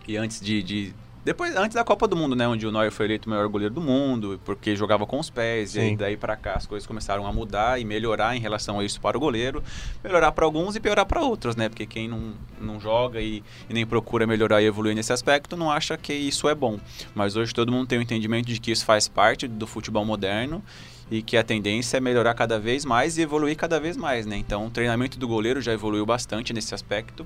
[0.07, 0.93] E antes de, de
[1.23, 2.45] depois, antes da Copa do Mundo, né?
[2.47, 5.71] Onde o Neuer foi eleito o maior goleiro do mundo, porque jogava com os pés.
[5.71, 5.79] Sim.
[5.79, 8.83] E aí, daí para cá as coisas começaram a mudar e melhorar em relação a
[8.83, 9.63] isso para o goleiro.
[10.03, 11.69] Melhorar para alguns e piorar para outros, né?
[11.69, 15.71] Porque quem não, não joga e, e, nem procura melhorar e evoluir nesse aspecto não
[15.71, 16.77] acha que isso é bom.
[17.15, 20.61] Mas hoje todo mundo tem o entendimento de que isso faz parte do futebol moderno
[21.09, 24.35] e que a tendência é melhorar cada vez mais e evoluir cada vez mais, né?
[24.35, 27.25] Então, o treinamento do goleiro já evoluiu bastante nesse aspecto.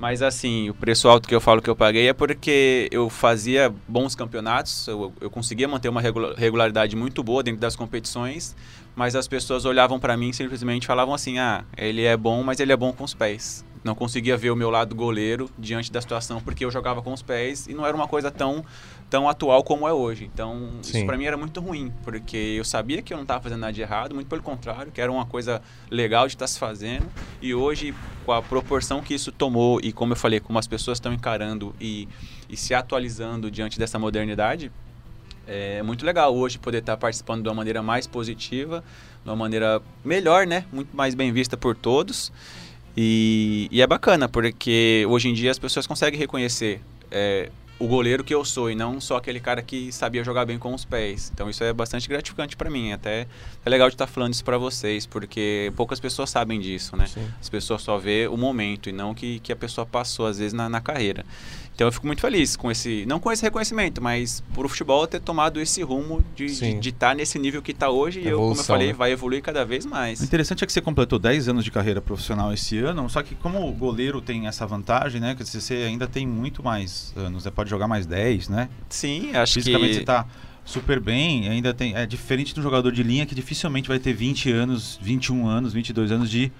[0.00, 3.70] Mas assim, o preço alto que eu falo que eu paguei é porque eu fazia
[3.86, 8.56] bons campeonatos, eu, eu conseguia manter uma regularidade muito boa dentro das competições,
[8.96, 12.60] mas as pessoas olhavam para mim e simplesmente falavam assim: ah, ele é bom, mas
[12.60, 13.62] ele é bom com os pés.
[13.84, 17.20] Não conseguia ver o meu lado goleiro diante da situação porque eu jogava com os
[17.20, 18.64] pés e não era uma coisa tão
[19.10, 20.30] tão atual como é hoje.
[20.32, 20.98] Então, Sim.
[20.98, 23.72] isso para mim era muito ruim, porque eu sabia que eu não estava fazendo nada
[23.72, 27.06] de errado, muito pelo contrário, que era uma coisa legal de estar tá se fazendo.
[27.42, 27.92] E hoje,
[28.24, 31.74] com a proporção que isso tomou e como eu falei, como as pessoas estão encarando
[31.80, 32.08] e,
[32.48, 34.70] e se atualizando diante dessa modernidade,
[35.46, 38.84] é muito legal hoje poder estar tá participando de uma maneira mais positiva,
[39.24, 40.64] de uma maneira melhor, né?
[40.72, 42.32] Muito mais bem vista por todos.
[42.96, 48.22] E, e é bacana, porque hoje em dia as pessoas conseguem reconhecer é, o goleiro
[48.22, 51.32] que eu sou e não só aquele cara que sabia jogar bem com os pés.
[51.34, 52.92] Então isso é bastante gratificante para mim.
[52.92, 53.26] Até
[53.64, 57.06] é legal de estar tá falando isso para vocês, porque poucas pessoas sabem disso, né?
[57.06, 57.26] Sim.
[57.40, 60.52] As pessoas só vê o momento e não que, que a pessoa passou às vezes
[60.52, 61.24] na, na carreira.
[61.80, 65.06] Então eu fico muito feliz com esse, não com esse reconhecimento, mas por o futebol
[65.06, 68.20] ter tomado esse rumo de estar tá nesse nível que está hoje.
[68.20, 68.92] E eu, como eu falei, né?
[68.92, 70.20] vai evoluir cada vez mais.
[70.20, 73.34] O interessante é que você completou 10 anos de carreira profissional esse ano, só que
[73.34, 75.34] como o goleiro tem essa vantagem, né?
[75.34, 78.68] Que você ainda tem muito mais anos, você pode jogar mais 10, né?
[78.88, 79.94] Sim, acho Fisicamente que...
[79.94, 80.26] você está
[80.64, 84.52] super bem, ainda tem é diferente do jogador de linha que dificilmente vai ter 20
[84.52, 86.52] anos, 21 anos, 22 anos de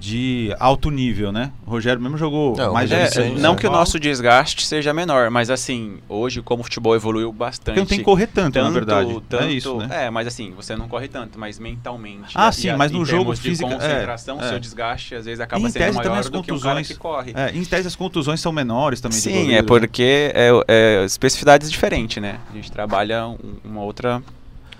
[0.00, 1.52] de alto nível, né?
[1.66, 5.28] O Rogério mesmo jogou não, mais é, de Não que o nosso desgaste seja menor,
[5.30, 7.66] mas assim, hoje como o futebol evoluiu bastante.
[7.66, 9.10] Porque não tem que correr tanto, tanto na verdade.
[9.10, 10.06] É tanto, é isso, né?
[10.06, 12.32] É, mas assim, você não corre tanto, mas mentalmente.
[12.34, 16.24] Ah, sim, mas no jogo de concentração, é, seu desgaste às vezes acaba sendo maior
[16.24, 17.32] do que o cara que corre.
[17.36, 19.18] É, em tese as contusões são menores também.
[19.18, 22.40] Sim, é porque é, é, especificidades diferentes, né?
[22.50, 23.26] A gente trabalha
[23.62, 24.22] uma outra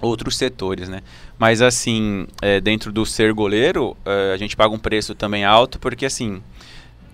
[0.01, 1.01] outros setores, né?
[1.39, 5.79] Mas assim, é, dentro do ser goleiro, é, a gente paga um preço também alto,
[5.79, 6.43] porque assim,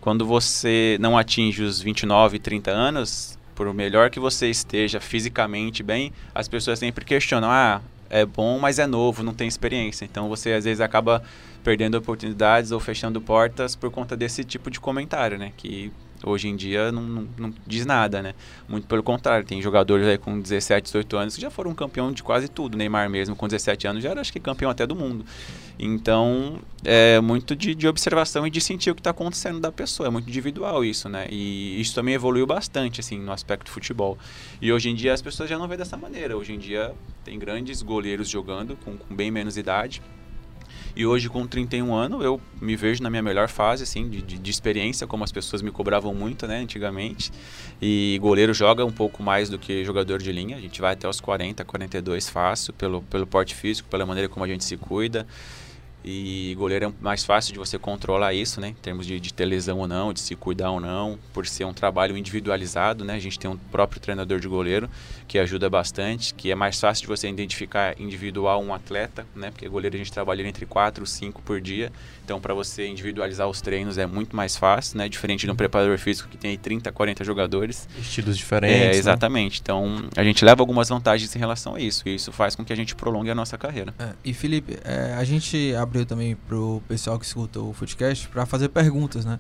[0.01, 6.13] quando você não atinge os 29, 30 anos, por melhor que você esteja fisicamente bem,
[6.35, 10.05] as pessoas sempre questionam, ah, é bom, mas é novo, não tem experiência.
[10.05, 11.23] Então você às vezes acaba
[11.65, 15.53] perdendo oportunidades ou fechando portas por conta desse tipo de comentário, né?
[15.57, 15.93] Que
[16.25, 18.35] hoje em dia não, não, não, diz nada, né?
[18.69, 22.23] Muito pelo contrário, tem jogadores aí com 17, 18 anos que já foram campeão de
[22.23, 22.77] quase tudo.
[22.77, 25.25] Neymar mesmo, com 17 anos, já era acho que campeão até do mundo.
[25.79, 30.07] Então, é muito de, de observação e de sentir o que está acontecendo da pessoa.
[30.07, 31.27] É muito individual isso, né?
[31.31, 34.19] E isso também evoluiu bastante, assim, no aspecto futebol.
[34.61, 36.37] E hoje em dia as pessoas já não vêem dessa maneira.
[36.37, 40.01] Hoje em dia tem grandes goleiros jogando com, com bem menos idade
[40.97, 44.39] e hoje, com 31 anos, eu me vejo na minha melhor fase, assim, de, de,
[44.39, 47.31] de, experiência, como as pessoas me cobravam muito, né, antigamente.
[47.83, 50.57] E goleiro joga um pouco mais do que jogador de linha.
[50.57, 54.43] A gente vai até os 40, 42 fácil, pelo, pelo porte físico, pela maneira como
[54.43, 55.27] a gente se cuida.
[56.05, 58.69] E goleiro é mais fácil de você controlar isso, né?
[58.69, 61.65] Em termos de, de ter lesão ou não, de se cuidar ou não, por ser
[61.65, 63.15] um trabalho individualizado, né?
[63.15, 64.89] A gente tem um próprio treinador de goleiro
[65.27, 69.51] que ajuda bastante, que é mais fácil de você identificar individual um atleta, né?
[69.51, 71.91] Porque goleiro a gente trabalha entre 4 e 5 por dia.
[72.25, 75.09] Então, para você individualizar os treinos é muito mais fácil, né?
[75.09, 77.89] Diferente de um preparador físico que tem aí 30, 40 jogadores.
[77.99, 78.77] Estilos diferentes.
[78.77, 78.97] É, né?
[78.97, 79.59] exatamente.
[79.59, 79.63] Né?
[79.63, 82.09] Então, a gente leva algumas vantagens em relação a isso.
[82.09, 83.95] E isso faz com que a gente prolongue a nossa carreira.
[83.99, 88.29] É, e, Felipe, é, a gente abre abriu também pro pessoal que escuta o Footcast
[88.29, 89.39] para fazer perguntas, né?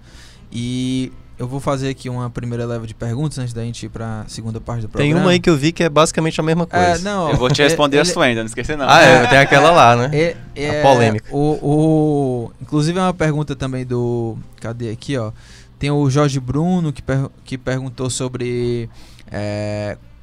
[0.50, 4.22] E eu vou fazer aqui uma primeira leva de perguntas antes da gente ir para
[4.22, 5.14] a segunda parte do programa.
[5.14, 6.86] Tem uma aí que eu vi que é basicamente a mesma é, coisa.
[6.86, 8.88] É, não, eu vou te responder ele, a sua ainda, não esqueça não.
[8.88, 10.10] Ah, é, tem aquela lá, né?
[10.12, 11.28] É, é, a polêmica.
[11.30, 14.36] O, o, inclusive é uma pergunta também do...
[14.60, 15.32] Cadê aqui, ó?
[15.78, 18.88] Tem o Jorge Bruno que, per, que perguntou sobre...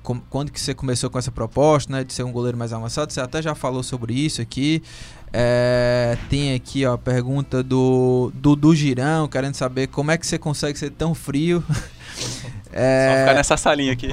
[0.04, 3.12] Com, quando que você começou com essa proposta, né, de ser um goleiro mais avançado?
[3.12, 4.84] Você até já falou sobre isso aqui.
[5.32, 10.38] É, tem aqui ó, a pergunta do Dudu Girão, querendo saber como é que você
[10.38, 11.64] consegue ser tão frio.
[12.76, 13.08] É...
[13.08, 14.10] Só ficar nessa salinha aqui.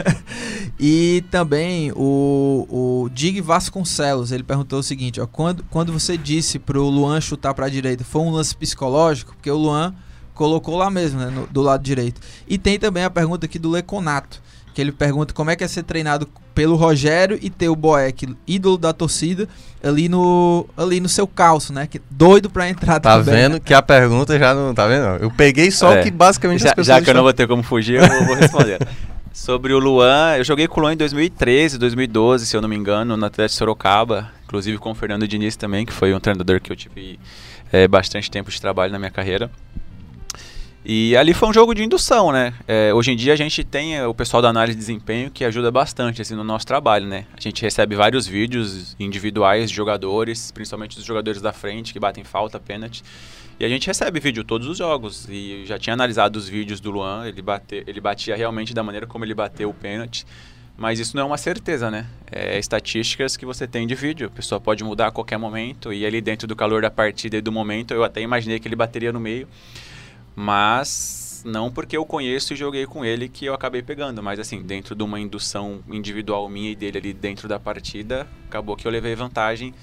[0.78, 6.58] e também o, o Dig Vasconcelos, ele perguntou o seguinte, ó, quando, quando você disse
[6.58, 9.32] pro Luan chutar para a direita, foi um lance psicológico?
[9.34, 9.94] Porque o Luan
[10.34, 12.20] colocou lá mesmo, né, no, do lado direito.
[12.46, 14.42] E tem também a pergunta aqui do Leconato
[14.74, 18.36] que ele pergunta como é que é ser treinado pelo Rogério e ter o Boeck,
[18.46, 19.48] ídolo da torcida,
[19.82, 21.86] ali no, ali no seu calço, né?
[21.86, 23.34] Que doido pra entrar tá também.
[23.34, 24.74] vendo que a pergunta já não.
[24.74, 25.22] Tá vendo?
[25.22, 26.98] Eu peguei só é, o que basicamente já, as pessoas.
[26.98, 28.78] Já que eu não vou ter como fugir, eu vou responder.
[29.32, 32.76] Sobre o Luan, eu joguei com o Luan em 2013, 2012, se eu não me
[32.76, 36.70] engano, no Atlético Sorocaba, inclusive com o Fernando Diniz também, que foi um treinador que
[36.70, 37.18] eu tive
[37.72, 39.50] é, bastante tempo de trabalho na minha carreira.
[40.82, 42.54] E ali foi um jogo de indução, né?
[42.66, 45.44] É, hoje em dia a gente tem é, o pessoal da análise de desempenho que
[45.44, 47.26] ajuda bastante assim, no nosso trabalho, né?
[47.36, 52.24] A gente recebe vários vídeos individuais de jogadores, principalmente dos jogadores da frente que batem
[52.24, 53.02] falta, pênalti.
[53.58, 55.28] E a gente recebe vídeo todos os jogos.
[55.28, 59.06] E já tinha analisado os vídeos do Luan, ele, bate, ele batia realmente da maneira
[59.06, 60.24] como ele bateu o pênalti.
[60.78, 62.06] Mas isso não é uma certeza, né?
[62.32, 64.28] É estatísticas que você tem de vídeo.
[64.28, 65.92] A pessoa pode mudar a qualquer momento.
[65.92, 68.76] E ali dentro do calor da partida e do momento, eu até imaginei que ele
[68.76, 69.46] bateria no meio.
[70.34, 74.62] Mas não porque eu conheço e joguei com ele que eu acabei pegando, mas assim,
[74.62, 78.92] dentro de uma indução individual minha e dele ali dentro da partida, acabou que eu
[78.92, 79.74] levei vantagem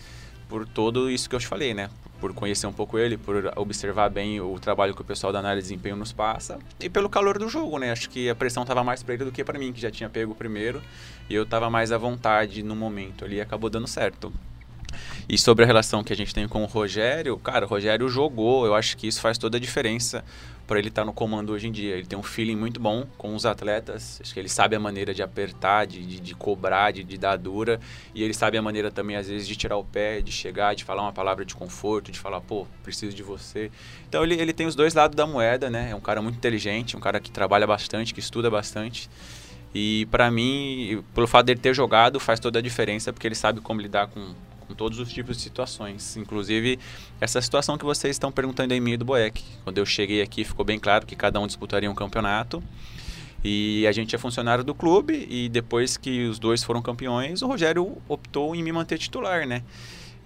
[0.47, 1.89] por tudo isso que eu te falei, né?
[2.19, 5.67] Por conhecer um pouco ele, por observar bem o trabalho que o pessoal da análise
[5.67, 7.91] de desempenho nos passa e pelo calor do jogo, né?
[7.91, 10.09] Acho que a pressão estava mais para ele do que para mim, que já tinha
[10.09, 10.81] pego o primeiro
[11.29, 14.31] e eu estava mais à vontade no momento ali, acabou dando certo.
[15.27, 18.65] E sobre a relação que a gente tem com o Rogério, cara, o Rogério jogou,
[18.65, 20.23] eu acho que isso faz toda a diferença
[20.67, 21.95] para ele estar tá no comando hoje em dia.
[21.95, 25.13] Ele tem um feeling muito bom com os atletas, acho que ele sabe a maneira
[25.13, 27.79] de apertar, de, de, de cobrar, de, de, dar dura,
[28.13, 30.83] e ele sabe a maneira também, às vezes, de tirar o pé, de chegar, de
[30.83, 33.71] falar uma palavra de conforto, de falar, pô, preciso de você.
[34.09, 35.89] Então ele, ele tem os dois lados da moeda, né?
[35.91, 39.09] É um cara muito inteligente, um cara que trabalha bastante, que estuda bastante.
[39.73, 43.61] E para mim, pelo fato dele ter jogado, faz toda a diferença, porque ele sabe
[43.61, 44.33] como lidar com,
[44.67, 46.17] com todos os tipos de situações.
[46.17, 46.77] Inclusive,
[47.21, 49.43] essa situação que vocês estão perguntando em mim do Boeck.
[49.63, 52.61] Quando eu cheguei aqui, ficou bem claro que cada um disputaria um campeonato.
[53.43, 57.47] E a gente é funcionário do clube e depois que os dois foram campeões, o
[57.47, 59.63] Rogério optou em me manter titular, né?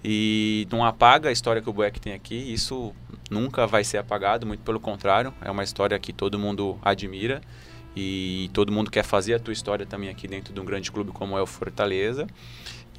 [0.03, 2.91] E não apaga a história que o Boeck tem aqui, isso
[3.29, 7.41] nunca vai ser apagado, muito pelo contrário, é uma história que todo mundo admira
[7.95, 11.11] e todo mundo quer fazer a tua história também aqui dentro de um grande clube
[11.11, 12.25] como é o Fortaleza.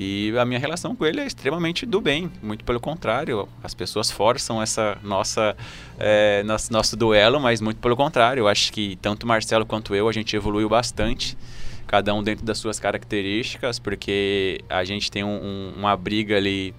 [0.05, 3.49] E a minha relação com ele é extremamente do bem, muito pelo contrário.
[3.63, 5.57] As pessoas forçam essa nossa
[5.97, 8.41] é, nosso, nosso duelo, mas muito pelo contrário.
[8.41, 11.39] Eu acho que tanto Marcelo quanto eu a gente evoluiu bastante
[11.87, 16.75] cada um dentro das suas características, porque a gente tem um, um, uma briga ali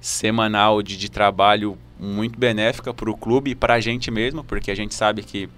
[0.00, 4.72] semanal de, de trabalho muito benéfica para o clube e para a gente mesmo, porque
[4.72, 5.48] a gente sabe que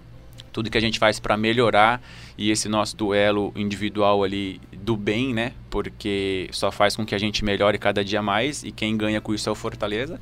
[0.57, 2.01] tudo que a gente faz para melhorar
[2.39, 5.53] e esse nosso duelo individual ali do bem, né?
[5.69, 9.35] Porque só faz com que a gente melhore cada dia mais e quem ganha com
[9.35, 10.19] isso é o Fortaleza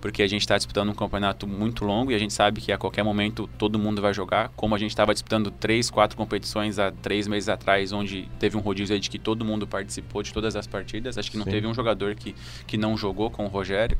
[0.00, 2.78] porque a gente está disputando um campeonato muito longo e a gente sabe que a
[2.78, 4.50] qualquer momento todo mundo vai jogar.
[4.54, 8.60] Como a gente estava disputando três, quatro competições há três meses atrás, onde teve um
[8.60, 11.18] rodízio de que todo mundo participou de todas as partidas.
[11.18, 11.50] Acho que não Sim.
[11.50, 12.34] teve um jogador que,
[12.66, 13.98] que não jogou com o Rogério.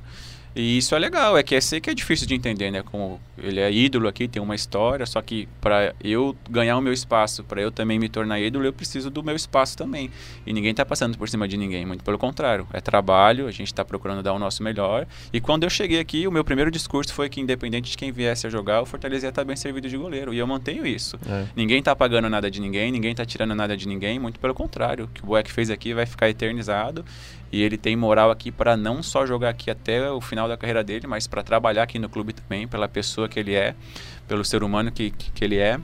[0.56, 2.82] E isso é legal, é que é sei que é difícil de entender, né?
[2.82, 6.94] Como ele é ídolo aqui, tem uma história, só que para eu ganhar o meu
[6.94, 10.10] espaço, para eu também me tornar ídolo, eu preciso do meu espaço também.
[10.46, 12.66] E ninguém está passando por cima de ninguém, muito pelo contrário.
[12.72, 15.06] É trabalho, a gente está procurando dar o nosso melhor.
[15.30, 18.46] E quando eu cheguei aqui, o meu primeiro discurso foi que independente de quem viesse
[18.46, 20.32] a jogar, o Fortaleza ia estar tá bem servido de goleiro.
[20.32, 21.18] E eu mantenho isso.
[21.28, 21.44] É.
[21.54, 25.04] Ninguém está pagando nada de ninguém, ninguém está tirando nada de ninguém, muito pelo contrário.
[25.04, 27.04] O que o Boeck fez aqui vai ficar eternizado.
[27.56, 30.84] E ele tem moral aqui para não só jogar aqui até o final da carreira
[30.84, 33.74] dele, mas para trabalhar aqui no clube também, pela pessoa que ele é,
[34.28, 35.80] pelo ser humano que, que, que ele é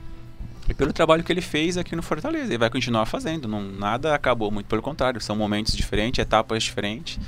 [0.69, 2.53] e pelo trabalho que ele fez aqui no Fortaleza.
[2.53, 3.47] E vai continuar fazendo.
[3.47, 5.19] Não, nada acabou, muito pelo contrário.
[5.19, 7.19] São momentos diferentes, etapas diferentes.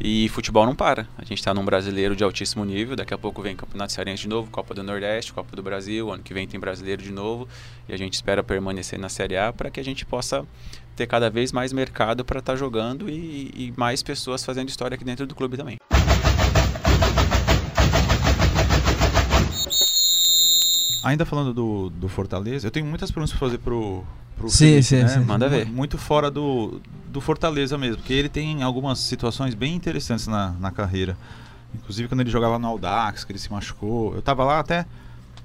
[0.00, 1.06] E futebol não para.
[1.18, 2.96] A gente está num brasileiro de altíssimo nível.
[2.96, 6.10] Daqui a pouco vem Campeonato Cearense de novo, Copa do Nordeste, Copa do Brasil.
[6.10, 7.46] Ano que vem tem brasileiro de novo.
[7.86, 10.46] E a gente espera permanecer na Série A para que a gente possa
[11.00, 14.94] ter cada vez mais mercado para estar tá jogando e, e mais pessoas fazendo história
[14.94, 15.78] aqui dentro do clube também.
[21.02, 24.04] Ainda falando do, do Fortaleza, eu tenho muitas perguntas para fazer pro,
[24.36, 25.08] pro sim, Felipe, sim, né?
[25.08, 25.20] sim.
[25.20, 25.64] Manda ver.
[25.64, 30.70] Muito fora do, do Fortaleza mesmo, porque ele tem algumas situações bem interessantes na, na
[30.70, 31.16] carreira.
[31.74, 34.14] Inclusive quando ele jogava no Audax, que ele se machucou.
[34.14, 34.84] Eu tava lá até.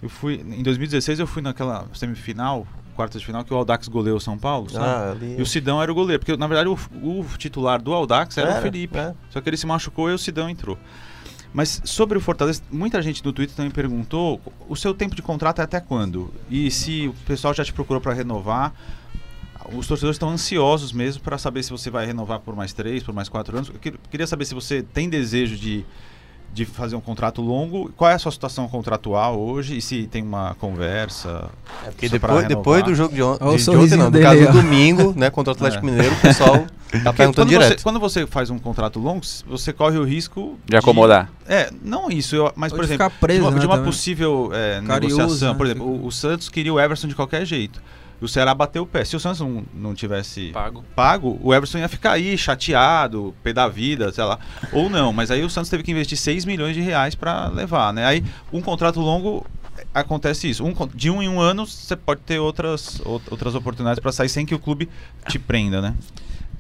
[0.04, 0.36] Eu fui.
[0.36, 4.38] Em 2016 eu fui naquela semifinal quartas de final que o Aldax goleou o São
[4.38, 7.94] Paulo, ah, e o Sidão era o goleiro, porque na verdade o, o titular do
[7.94, 8.98] Aldax era, era o Felipe.
[8.98, 9.14] É.
[9.30, 10.78] Só que ele se machucou e o Sidão entrou.
[11.54, 15.62] Mas sobre o Fortaleza, muita gente no Twitter também perguntou: o seu tempo de contrato
[15.62, 16.34] é até quando?
[16.50, 18.74] E se o pessoal já te procurou para renovar,
[19.74, 23.14] os torcedores estão ansiosos mesmo para saber se você vai renovar por mais três, por
[23.14, 23.70] mais quatro anos.
[23.70, 25.86] Eu queria saber se você tem desejo de
[26.54, 27.92] de fazer um contrato longo.
[27.98, 31.50] Qual é a sua situação contratual hoje e se tem uma conversa?
[31.86, 34.52] É porque depois, depois do jogo de, on de, de ontem, não, no caso do
[34.54, 35.92] domingo, né, contra o Atlético é.
[35.92, 36.66] Mineiro, o pessoal
[37.04, 37.80] tá perguntando quando direto.
[37.80, 41.30] Você, quando você faz um contrato longo, você corre o risco de, de acomodar.
[41.48, 44.50] É, não isso, eu, mas Ou por exemplo, preso, de uma, né, de uma possível
[44.54, 45.58] é, negociação, né?
[45.58, 47.82] por exemplo, o, o Santos queria o Everson de qualquer jeito
[48.22, 49.04] o Ceará bateu o pé.
[49.04, 50.84] Se o Santos não, não tivesse pago.
[50.96, 54.40] pago, o Everson ia ficar aí chateado, pé da vida, sei lá.
[54.72, 57.94] Ou não, mas aí o Santos teve que investir 6 milhões de reais para levar,
[57.94, 58.06] né?
[58.06, 59.46] Aí um contrato longo
[59.94, 60.64] acontece isso.
[60.64, 64.46] Um, de um em um ano você pode ter outras, outras oportunidades para sair sem
[64.46, 64.90] que o clube
[65.28, 65.96] te prenda, né?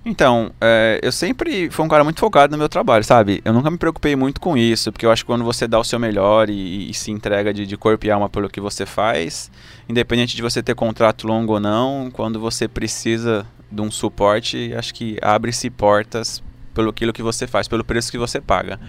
[0.08, 3.42] Então, é, eu sempre fui um cara muito focado no meu trabalho, sabe?
[3.44, 5.84] Eu nunca me preocupei muito com isso, porque eu acho que quando você dá o
[5.84, 9.50] seu melhor e, e se entrega de, de corpo e alma pelo que você faz,
[9.88, 14.94] independente de você ter contrato longo ou não, quando você precisa de um suporte, acho
[14.94, 16.42] que abre-se portas
[16.74, 18.80] pelo aquilo que você faz, pelo preço que você paga.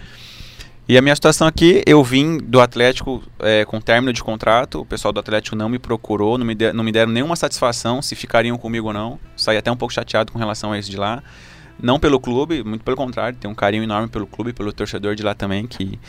[0.89, 4.85] E a minha situação aqui, eu vim do Atlético é, com término de contrato, o
[4.85, 8.15] pessoal do Atlético não me procurou, não me, de, não me deram nenhuma satisfação se
[8.15, 9.19] ficariam comigo ou não.
[9.35, 11.21] Saí até um pouco chateado com relação a isso de lá.
[11.77, 15.23] Não pelo clube, muito pelo contrário, tenho um carinho enorme pelo clube, pelo torcedor de
[15.23, 15.99] lá também, que,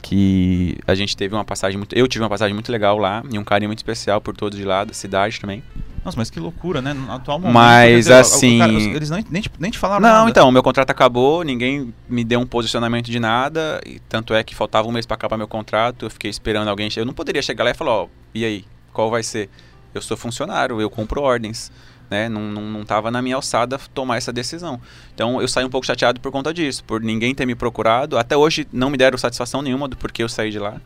[0.00, 1.94] que a gente teve uma passagem muito.
[1.94, 4.64] Eu tive uma passagem muito legal lá, e um carinho muito especial por todos de
[4.64, 5.62] lá, da cidade também.
[6.04, 6.94] Nossa, mas que loucura, né?
[6.94, 7.54] No atual momento.
[7.54, 8.58] Mas dizer, assim.
[8.58, 10.30] Cara, eles nem, nem, te, nem te falaram Não, nada.
[10.30, 13.80] então, meu contrato acabou, ninguém me deu um posicionamento de nada.
[13.84, 16.06] E tanto é que faltava um mês para acabar meu contrato.
[16.06, 16.88] Eu fiquei esperando alguém.
[16.96, 18.64] Eu não poderia chegar lá e falar: Ó, e aí?
[18.92, 19.50] Qual vai ser?
[19.94, 21.70] Eu sou funcionário, eu cumpro ordens.
[22.10, 22.28] Né?
[22.28, 24.80] Não, não, não tava na minha alçada tomar essa decisão.
[25.14, 28.18] Então eu saí um pouco chateado por conta disso, por ninguém ter me procurado.
[28.18, 30.80] Até hoje não me deram satisfação nenhuma do porquê eu saí de lá.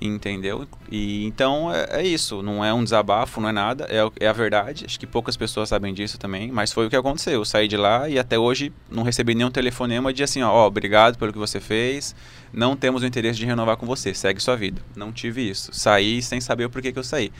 [0.00, 0.66] Entendeu?
[0.90, 4.32] E então é, é, isso, não é um desabafo, não é nada, é, é, a
[4.32, 4.86] verdade.
[4.86, 7.34] Acho que poucas pessoas sabem disso também, mas foi o que aconteceu.
[7.34, 11.18] Eu saí de lá e até hoje não recebi nenhum telefonema de assim, ó, obrigado
[11.18, 12.14] pelo que você fez,
[12.50, 14.80] não temos o interesse de renovar com você, segue sua vida.
[14.96, 15.70] Não tive isso.
[15.74, 17.30] Saí sem saber o porquê que eu saí.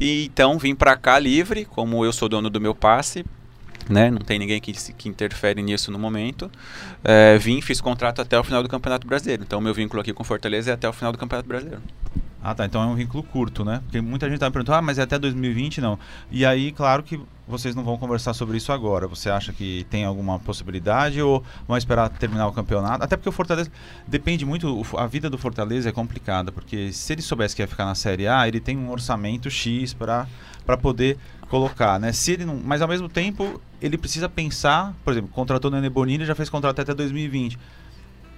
[0.00, 3.24] E então vim para cá livre, como eu sou dono do meu passe,
[3.88, 4.10] né?
[4.10, 6.50] Não tem ninguém que, que interfere nisso no momento.
[7.02, 9.42] É, vim, fiz contrato até o final do Campeonato Brasileiro.
[9.42, 11.82] Então, meu vínculo aqui com Fortaleza é até o final do Campeonato Brasileiro.
[12.42, 12.66] Ah, tá.
[12.66, 13.80] Então é um vínculo curto, né?
[13.84, 15.80] Porque muita gente tá me perguntando, ah, mas é até 2020?
[15.80, 15.98] Não.
[16.30, 19.06] E aí, claro que vocês não vão conversar sobre isso agora?
[19.06, 23.04] Você acha que tem alguma possibilidade ou vão esperar terminar o campeonato?
[23.04, 23.70] Até porque o Fortaleza
[24.06, 27.84] depende muito, a vida do Fortaleza é complicada, porque se ele soubesse que ia ficar
[27.84, 30.26] na Série A, ele tem um orçamento X para
[30.80, 32.12] poder colocar, né?
[32.12, 35.90] Se ele não, mas ao mesmo tempo, ele precisa pensar, por exemplo, contratou o Nenê
[35.90, 37.58] Bonini, já fez contrato até 2020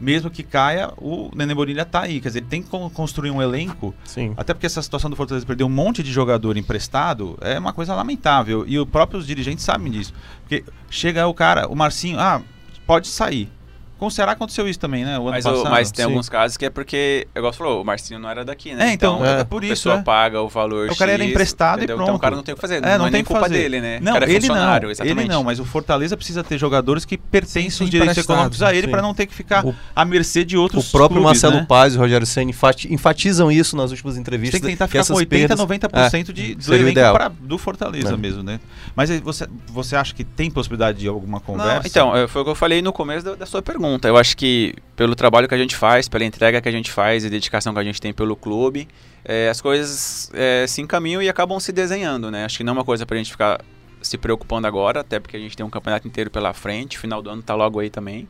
[0.01, 2.21] mesmo que caia, o Nenê Bonilha tá aí.
[2.21, 3.95] Quer dizer, ele tem que construir um elenco.
[4.05, 4.35] Sim.
[4.37, 7.95] Até porque essa situação do Fortaleza perder um monte de jogador emprestado é uma coisa
[7.95, 8.65] lamentável.
[8.67, 10.13] E os próprios dirigentes sabem disso.
[10.43, 12.43] Porque chega o cara, o Marcinho, ah,
[12.87, 13.51] pode sair.
[13.99, 15.19] Com o Ceará aconteceu isso também, né?
[15.19, 16.11] O mas, o, mas tem Sim.
[16.11, 18.91] alguns casos que é porque, igual você falou, o Marcinho não era daqui, né?
[18.91, 19.73] É, então, então é, por isso.
[19.73, 20.03] A pessoa é.
[20.03, 20.91] paga o valor.
[20.91, 21.95] O cara era emprestado entendeu?
[21.95, 22.09] e pronto.
[22.09, 22.77] Então o cara não tem o que fazer.
[22.77, 23.55] É, não, não é nem culpa fazer.
[23.55, 23.99] dele, né?
[24.03, 24.91] Não, é ele não.
[24.91, 25.21] Exatamente.
[25.21, 28.89] Ele não, mas o Fortaleza precisa ter jogadores que pertencem os direitos econômicos a ele
[28.89, 31.67] para não ter que ficar o, à mercê de outros O próprio clubes, Marcelo né?
[31.67, 32.53] Paz e o Rogério Senna
[32.91, 34.61] enfatizam isso nas últimas entrevistas.
[34.61, 37.01] Tem que tentar ficar com 80, 90% de, do elenco
[37.41, 38.61] do Fortaleza mesmo, né?
[38.95, 41.89] Mas você, você acha que tem possibilidade de alguma conversa?
[41.89, 43.86] então, foi o que eu falei no começo da sua pergunta.
[44.03, 47.25] Eu acho que pelo trabalho que a gente faz, pela entrega que a gente faz
[47.25, 48.89] e dedicação que a gente tem pelo clube,
[49.25, 52.45] é, as coisas é, se encaminham e acabam se desenhando, né?
[52.45, 53.61] Acho que não é uma coisa para a gente ficar
[54.01, 57.31] se preocupando agora, até porque a gente tem um campeonato inteiro pela frente, final do
[57.31, 58.29] ano está logo aí também.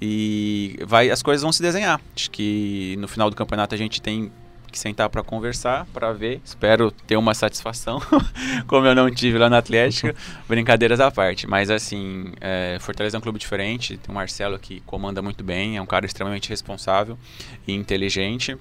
[0.00, 2.00] E vai, as coisas vão se desenhar.
[2.14, 4.30] Acho que no final do campeonato a gente tem
[4.72, 6.40] que sentar para conversar, para ver.
[6.44, 8.00] Espero ter uma satisfação,
[8.66, 10.14] como eu não tive lá na Atlética.
[10.48, 11.46] Brincadeiras à parte.
[11.46, 13.96] Mas, assim, é, Fortaleza é um clube diferente.
[13.96, 17.18] Tem o Marcelo que comanda muito bem, é um cara extremamente responsável
[17.66, 18.56] e inteligente.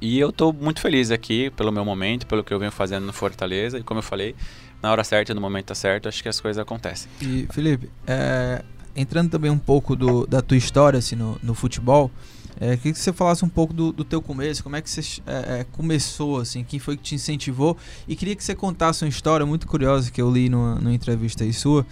[0.00, 3.12] E eu estou muito feliz aqui pelo meu momento, pelo que eu venho fazendo no
[3.12, 3.78] Fortaleza.
[3.78, 4.34] E como eu falei,
[4.82, 7.10] na hora certa, no momento certo, acho que as coisas acontecem.
[7.22, 8.62] E, Felipe, é,
[8.94, 12.10] entrando também um pouco do, da tua história assim, no, no futebol,
[12.60, 15.20] é, queria que você falasse um pouco do, do teu começo, como é que você
[15.26, 17.76] é, é, começou, assim, quem foi que te incentivou.
[18.06, 21.44] E queria que você contasse uma história muito curiosa que eu li numa, numa entrevista
[21.44, 21.84] aí sua,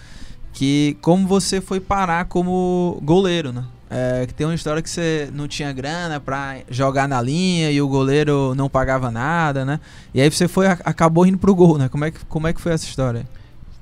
[0.52, 3.64] que como você foi parar como goleiro, né?
[3.94, 7.82] É, que tem uma história que você não tinha grana para jogar na linha e
[7.82, 9.80] o goleiro não pagava nada, né?
[10.14, 11.90] E aí você foi acabou indo pro gol, né?
[11.90, 13.26] Como é que, como é que foi essa história?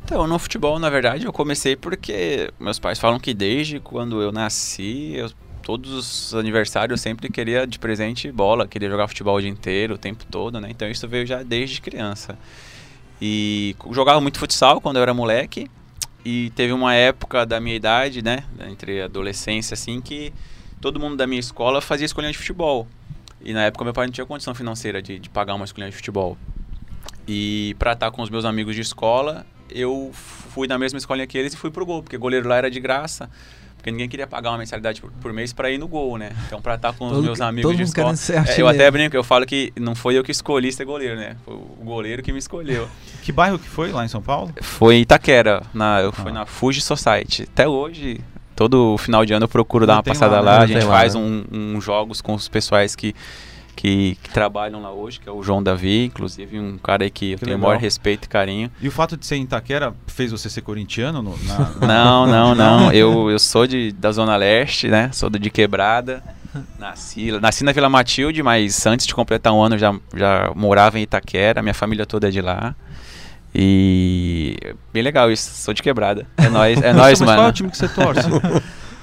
[0.05, 4.33] Então, no futebol, na verdade, eu comecei porque meus pais falam que desde quando eu
[4.33, 5.31] nasci, eu
[5.63, 9.99] todos os aniversários sempre queria de presente bola, queria jogar futebol o dia inteiro, o
[9.99, 10.69] tempo todo, né?
[10.71, 12.39] Então isso veio já desde criança.
[13.21, 15.71] E jogava muito futsal quando eu era moleque.
[16.25, 20.35] E teve uma época da minha idade, né, entre adolescência assim, que
[20.81, 22.87] todo mundo da minha escola fazia escolinha de futebol.
[23.41, 25.97] E na época meu pai não tinha condição financeira de, de pagar uma escolinha de
[25.97, 26.37] futebol.
[27.27, 31.39] E para estar com os meus amigos de escola, eu fui na mesma escolinha que
[31.39, 33.31] eles e fui pro gol, porque goleiro lá era de graça.
[33.81, 36.33] Porque ninguém queria pagar uma mensalidade por, por mês para ir no gol, né?
[36.47, 38.13] Então, para estar com todo, os meus amigos de escola.
[38.47, 41.37] É, eu até brinco, eu falo que não foi eu que escolhi ser goleiro, né?
[41.47, 42.87] Foi o goleiro que me escolheu.
[43.25, 44.53] que bairro que foi lá em São Paulo?
[44.61, 46.13] Foi em Itaquera, na, eu ah.
[46.13, 47.49] fui na Fuji Society.
[47.51, 48.21] Até hoje,
[48.55, 50.59] todo final de ano eu procuro não dar uma passada lá, né?
[50.59, 50.59] lá.
[50.59, 51.43] a gente faz lá, né?
[51.51, 53.15] um, um jogos com os pessoais que
[53.81, 57.33] que, que, trabalham lá hoje, que é o João Davi, inclusive um cara aí que
[57.33, 58.71] eu que tenho o maior respeito e carinho.
[58.79, 61.23] E o fato de ser em Itaquera fez você ser corintiano?
[61.23, 61.71] No, na...
[61.89, 62.93] não, não, não.
[63.01, 65.11] Eu, eu sou de, da Zona Leste, né?
[65.13, 66.23] Sou de Quebrada.
[66.79, 71.03] Nasci, nasci na Vila Matilde, mas antes de completar um ano já, já morava em
[71.03, 71.63] Itaquera.
[71.63, 72.75] Minha família toda é de lá.
[73.55, 74.59] E
[74.93, 76.27] bem legal isso, sou de quebrada.
[76.37, 77.39] É nóis, é nóis, mano.
[77.39, 78.29] Qual é o time que você torce?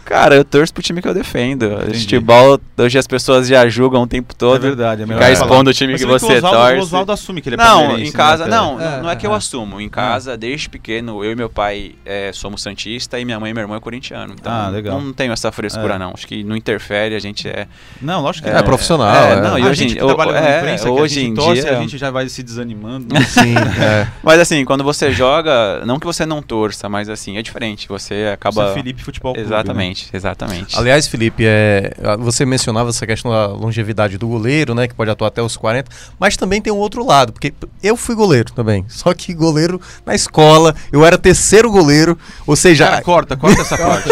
[0.08, 1.65] Cara, eu torço pro time que eu defendo.
[1.65, 2.00] Entendi.
[2.00, 4.56] Futebol, hoje as pessoas já julgam o tempo todo.
[4.56, 6.76] É verdade, é Ficar expondo o time Mas que você que o Oswaldo, torce.
[6.76, 8.56] O Oswaldo assume que ele é Não, em casa, né?
[8.56, 9.36] não, é, não é que eu é.
[9.36, 9.82] assumo.
[9.82, 10.38] Em casa, é.
[10.38, 13.76] desde pequeno, eu e meu pai é, somos santista e minha mãe e meu irmão
[13.76, 14.34] é corintiano.
[14.39, 15.02] Então, ah, legal.
[15.02, 15.98] não tenho essa frescura, é.
[15.98, 16.12] não.
[16.13, 17.67] Acho que não interfere, a gente é.
[18.02, 18.58] Não, lógico que é.
[18.58, 19.13] É profissional.
[19.13, 21.78] É, não, e hoje, a gente que trabalha na imprensa, hoje em torce, dia.
[21.78, 23.13] A gente já vai se desanimando.
[23.28, 23.56] Sim,
[24.24, 27.89] Mas assim, quando você joga, não que você não torça, mas assim, é diferente.
[27.89, 28.70] Você acaba.
[28.70, 29.48] Você Felipe Futebol Clube.
[29.48, 30.10] Exatamente, né?
[30.13, 30.77] exatamente.
[30.77, 34.88] Aliás, Felipe, é, você mencionava essa questão da longevidade do goleiro, né?
[34.88, 38.15] Que pode atuar até os 40, mas também tem um outro lado, porque eu fui
[38.15, 38.86] goleiro também.
[38.89, 42.86] Só que goleiro na escola, eu era terceiro goleiro, ou seja.
[42.86, 44.10] Cara, corta, corta essa parte.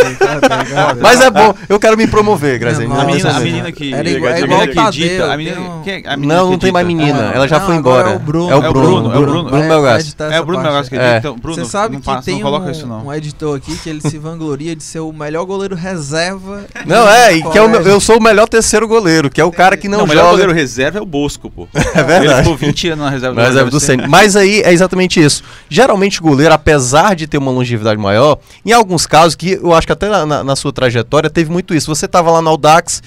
[1.01, 2.93] mas é bom, eu quero me promover, Grazinha.
[2.93, 3.93] A menina, a menina que.
[3.93, 5.81] Era igual, é igual que dita, a menina, um...
[5.83, 8.11] quem, a menina Não, não tem mais menina, ela já não, foi embora.
[8.11, 8.51] É o Bruno.
[8.51, 9.13] É o Bruno.
[9.13, 10.15] É o Bruno, Bruno Melgaço.
[10.19, 11.33] É o Bruno Melgaço que edita.
[11.33, 15.11] Bruno, Você sabe que tem um editor aqui que ele se vangloria de ser o
[15.11, 16.65] melhor goleiro reserva.
[16.85, 19.43] Não, é, e que é o meu, eu sou o melhor terceiro goleiro, que é
[19.43, 20.13] o cara que não, não joga.
[20.13, 21.67] O melhor goleiro reserva é o Bosco, pô.
[21.95, 22.25] É verdade.
[22.25, 24.07] Ele ficou 20 anos na reserva, na reserva do Senna.
[24.07, 25.43] Mas aí é exatamente isso.
[25.69, 29.85] Geralmente o goleiro, apesar de ter uma longevidade maior, em alguns casos, que eu acho
[29.85, 31.93] que até na, na, na sua trajetória teve muito isso.
[31.93, 33.01] Você estava lá no Audax,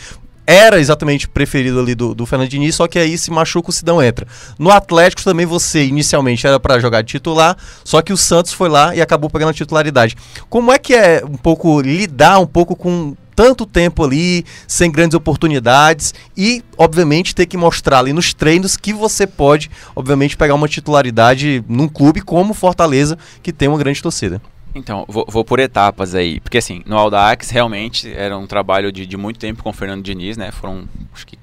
[0.51, 4.03] era exatamente preferido ali do, do Fernando Diniz, só que aí se machuca o Sidão
[4.03, 4.27] entra.
[4.59, 8.71] No Atlético também você inicialmente era para jogar de titular, só que o Santos foi
[8.71, 10.17] lá e acabou pegando a titularidade.
[10.49, 15.15] Como é que é um pouco lidar um pouco com tanto tempo ali, sem grandes
[15.15, 20.67] oportunidades e, obviamente, ter que mostrar ali nos treinos que você pode, obviamente, pegar uma
[20.67, 24.41] titularidade num clube como Fortaleza, que tem uma grande torcida.
[24.75, 26.41] Então, vou, vou, por etapas aí.
[26.41, 30.03] Porque assim, no Audax realmente era um trabalho de, de muito tempo com o Fernando
[30.03, 30.51] Diniz, né?
[30.51, 31.39] Foram acho que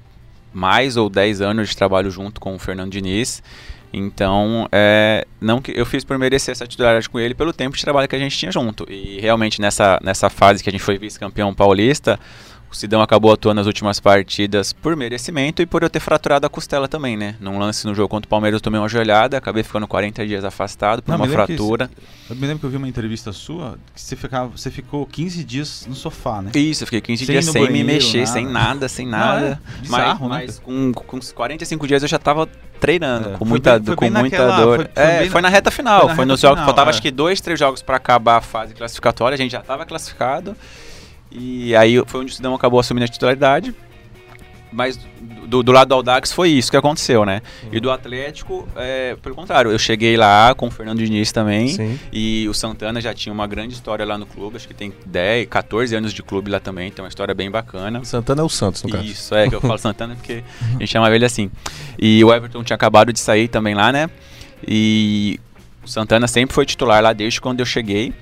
[0.52, 3.42] mais ou 10 anos de trabalho junto com o Fernando Diniz.
[3.92, 7.82] Então, é, não que eu fiz por merecer essa titularidade com ele pelo tempo de
[7.82, 8.86] trabalho que a gente tinha junto.
[8.90, 12.18] E realmente nessa, nessa fase que a gente foi vice-campeão paulista,
[12.76, 16.86] Sidão acabou atuando nas últimas partidas por merecimento e por eu ter fraturado a costela
[16.86, 17.34] também, né?
[17.40, 20.44] Num lance no jogo contra o Palmeiras eu tomei uma joelhada, acabei ficando 40 dias
[20.44, 21.90] afastado por Não, uma fratura.
[22.28, 25.44] Eu me lembro que eu vi uma entrevista sua que você, ficava, você ficou 15
[25.44, 26.50] dias no sofá, né?
[26.54, 28.30] Isso, eu fiquei 15 sem dias sem banheiro, me mexer, nada.
[28.30, 29.40] sem nada, sem nada.
[29.40, 30.46] Não, é bizarro, mas, né?
[30.46, 32.48] mas com, com 45 dias eu já tava
[32.80, 34.76] treinando, é, com muita, bem, com muita naquela, dor.
[34.76, 36.92] Foi, foi, é, foi na reta final, foi, na foi nos jogos, faltava é.
[36.92, 40.56] acho que dois, três jogos para acabar a fase classificatória, a gente já estava classificado.
[41.30, 43.74] E aí foi onde o Sidão acabou assumindo a titularidade.
[44.72, 44.98] Mas
[45.46, 47.40] do, do, lado do Audax foi isso que aconteceu, né?
[47.62, 47.68] Uhum.
[47.72, 51.68] E do Atlético, é, pelo contrário, eu cheguei lá com o Fernando Diniz também.
[51.68, 51.98] Sim.
[52.12, 55.48] E o Santana já tinha uma grande história lá no clube, acho que tem 10,
[55.48, 58.04] 14 anos de clube lá também, tem uma história bem bacana.
[58.04, 59.04] Santana é o Santos, no caso.
[59.04, 61.50] Isso, é que eu falo Santana porque a gente chama ele assim.
[61.98, 64.10] E o Everton tinha acabado de sair também lá, né?
[64.66, 65.38] E
[65.84, 68.12] o Santana sempre foi titular lá desde quando eu cheguei.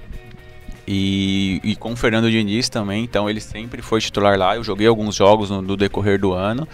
[0.86, 4.56] E, e com o Fernando Diniz também, então ele sempre foi titular lá.
[4.56, 6.68] Eu joguei alguns jogos no, no decorrer do ano.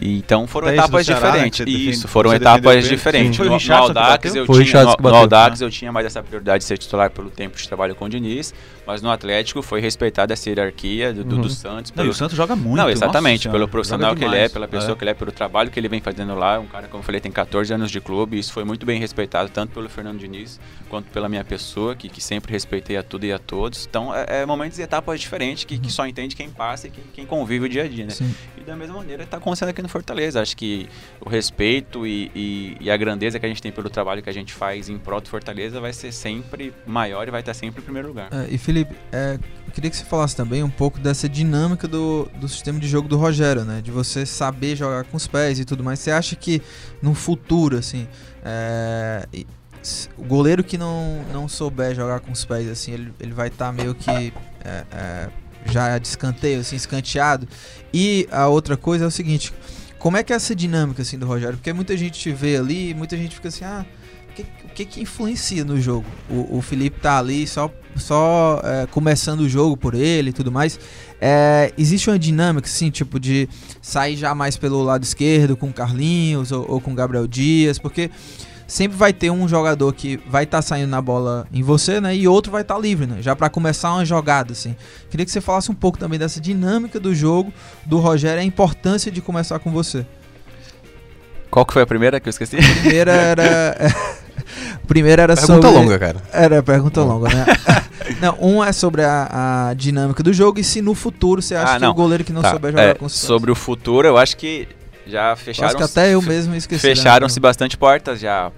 [0.00, 1.58] Então foram Até etapas Ceará, diferentes.
[1.58, 3.38] Defende, isso, foram etapas diferentes.
[3.38, 6.78] No, no, Audax, eu tinha, no, no Audax eu tinha mais essa prioridade de ser
[6.78, 8.54] titular pelo tempo de trabalho com o Diniz,
[8.86, 11.42] mas no Atlético foi respeitada essa hierarquia do, uhum.
[11.42, 11.90] do Santos.
[11.90, 12.04] Pelo...
[12.04, 12.76] Não, o Santos joga muito.
[12.76, 14.96] Não, exatamente, pelo profissional que ele é, pela pessoa é.
[14.96, 16.58] que ele é, pelo trabalho que ele vem fazendo lá.
[16.58, 18.98] Um cara, como eu falei, tem 14 anos de clube e isso foi muito bem
[18.98, 23.24] respeitado, tanto pelo Fernando Diniz quanto pela minha pessoa, que, que sempre respeitei a tudo
[23.24, 23.86] e a todos.
[23.88, 25.90] Então, é, é momentos e etapas diferentes que, que uhum.
[25.90, 28.10] só entende quem passa e quem, quem convive o dia a dia, né?
[28.10, 28.34] Sim.
[28.58, 30.40] E da mesma maneira está acontecendo aqui no Fortaleza.
[30.40, 30.88] Acho que
[31.20, 34.32] o respeito e, e, e, a grandeza que a gente tem pelo trabalho que a
[34.32, 37.84] gente faz em prol do Fortaleza vai ser sempre maior e vai estar sempre em
[37.84, 38.28] primeiro lugar.
[38.30, 39.38] É, e Felipe, é,
[39.74, 43.18] queria que você falasse também um pouco dessa dinâmica do, do sistema de jogo do
[43.18, 43.82] Rogério, né?
[43.82, 45.98] De você saber jogar com os pés e tudo mais.
[45.98, 46.62] Você acha que
[47.02, 48.08] no futuro, assim,
[48.42, 49.28] é,
[50.16, 53.66] o goleiro que não, não souber jogar com os pés, assim, ele, ele vai estar
[53.66, 54.32] tá meio que
[54.64, 55.28] é, é,
[55.66, 57.46] já de escanteio, assim, escanteado.
[57.92, 59.52] E a outra coisa é o seguinte,
[59.98, 61.58] como é que é essa dinâmica, assim, do Rogério?
[61.58, 63.84] Porque muita gente te vê ali, muita gente fica assim, ah,
[64.72, 66.06] que, o que, que influencia no jogo?
[66.28, 70.50] O, o Felipe tá ali só, só é, começando o jogo por ele e tudo
[70.50, 70.78] mais.
[71.20, 73.48] É, existe uma dinâmica, assim, tipo, de
[73.80, 77.78] sair já mais pelo lado esquerdo com o Carlinhos ou, ou com o Gabriel Dias,
[77.78, 78.10] porque
[78.66, 82.16] sempre vai ter um jogador que vai estar tá saindo na bola em você, né?
[82.16, 83.20] E outro vai estar tá livre, né?
[83.20, 84.74] Já para começar uma jogada, assim.
[85.10, 87.52] Queria que você falasse um pouco também dessa dinâmica do jogo
[87.84, 90.06] do Rogério e a importância de começar com você.
[91.50, 92.56] Qual que foi a primeira que eu esqueci?
[92.56, 93.76] A primeira era.
[94.86, 95.62] primeira era pergunta sobre.
[95.62, 96.22] Pergunta longa, cara.
[96.32, 97.46] Era pergunta longa, né?
[98.20, 101.76] não, um é sobre a, a, dinâmica do jogo e se no futuro você acha
[101.76, 104.16] ah, que o goleiro que não tá, souber jogar é, com Sobre o futuro, eu
[104.16, 104.68] acho que
[105.06, 105.68] já fecharam.
[105.68, 106.86] Acho que até eu mesmo esqueci.
[106.86, 106.94] Né?
[106.94, 108.50] Fecharam-se bastante portas já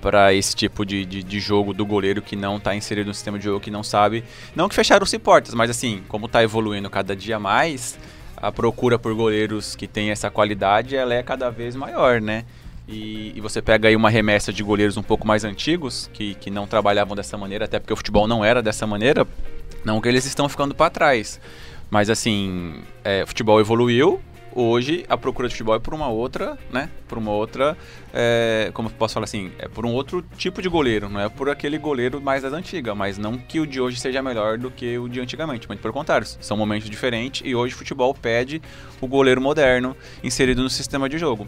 [0.00, 3.38] para esse tipo de, de, de, jogo do goleiro que não está inserido no sistema
[3.38, 4.22] de jogo, que não sabe.
[4.54, 7.98] Não que fecharam-se portas, mas assim, como está evoluindo cada dia mais,
[8.36, 12.44] a procura por goleiros que têm essa qualidade ela é cada vez maior, né?
[12.88, 16.50] E, e, você pega aí uma remessa de goleiros um pouco mais antigos, que, que
[16.50, 19.26] não trabalhavam dessa maneira, até porque o futebol não era dessa maneira,
[19.84, 21.40] não que eles estão ficando para trás.
[21.90, 24.20] Mas assim, é, o futebol evoluiu,
[24.54, 26.88] hoje a procura de futebol é por uma outra, né?
[27.08, 27.76] Por uma outra,
[28.18, 31.50] é, como posso falar assim, é por um outro tipo de goleiro, não é por
[31.50, 34.96] aquele goleiro mais das antigas, mas não que o de hoje seja melhor do que
[34.96, 38.62] o de antigamente, muito pelo contrário, são momentos diferentes e hoje o futebol pede
[39.02, 39.94] o goleiro moderno
[40.24, 41.46] inserido no sistema de jogo.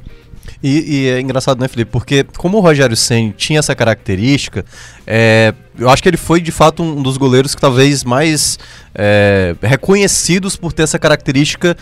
[0.63, 1.91] E, e é engraçado, né, Felipe?
[1.91, 4.63] Porque como o Rogério Senna tinha essa característica,
[5.07, 8.59] é, eu acho que ele foi de fato um dos goleiros que talvez mais
[8.95, 11.77] é, reconhecidos por ter essa característica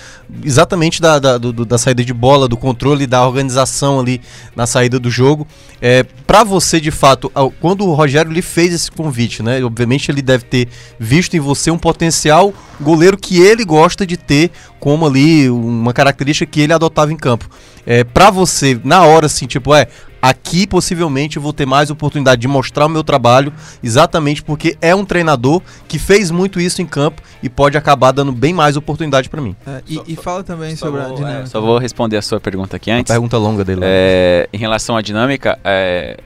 [0.45, 4.21] exatamente da, da, do, da saída de bola, do controle, da organização ali
[4.55, 5.47] na saída do jogo.
[5.81, 9.65] É, para você, de fato, quando o Rogério lhe fez esse convite, né?
[9.65, 10.69] Obviamente ele deve ter
[10.99, 16.51] visto em você um potencial goleiro que ele gosta de ter como ali uma característica
[16.51, 17.49] que ele adotava em campo.
[17.87, 19.89] É, para você, na hora, assim, tipo, é,
[20.29, 23.53] aqui possivelmente eu vou ter mais oportunidade de mostrar o meu trabalho,
[23.83, 28.33] exatamente porque é um treinador que fez muito isso em campo e pode acabar dando
[28.33, 29.55] bem mais oportunidade para mim.
[29.67, 31.43] É, e, e, fala também sobre vou, a dinâmica.
[31.43, 33.11] É, só vou responder a sua pergunta aqui antes.
[33.11, 33.81] Uma pergunta longa dele.
[33.85, 36.19] É, em relação à dinâmica, é,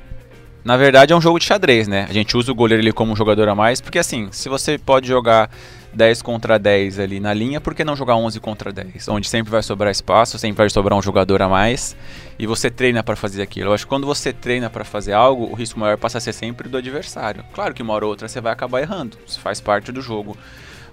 [0.64, 2.06] na verdade é um jogo de xadrez, né?
[2.08, 4.78] A gente usa o goleiro ali como um jogador a mais, porque assim, se você
[4.78, 5.50] pode jogar
[5.92, 9.08] 10 contra 10 ali na linha, por que não jogar 11 contra 10?
[9.08, 11.96] Onde sempre vai sobrar espaço, sempre vai sobrar um jogador a mais
[12.38, 13.70] e você treina para fazer aquilo.
[13.70, 16.32] Eu acho que quando você treina para fazer algo, o risco maior passa a ser
[16.32, 17.44] sempre do adversário.
[17.52, 20.36] Claro que uma hora ou outra você vai acabar errando, isso faz parte do jogo.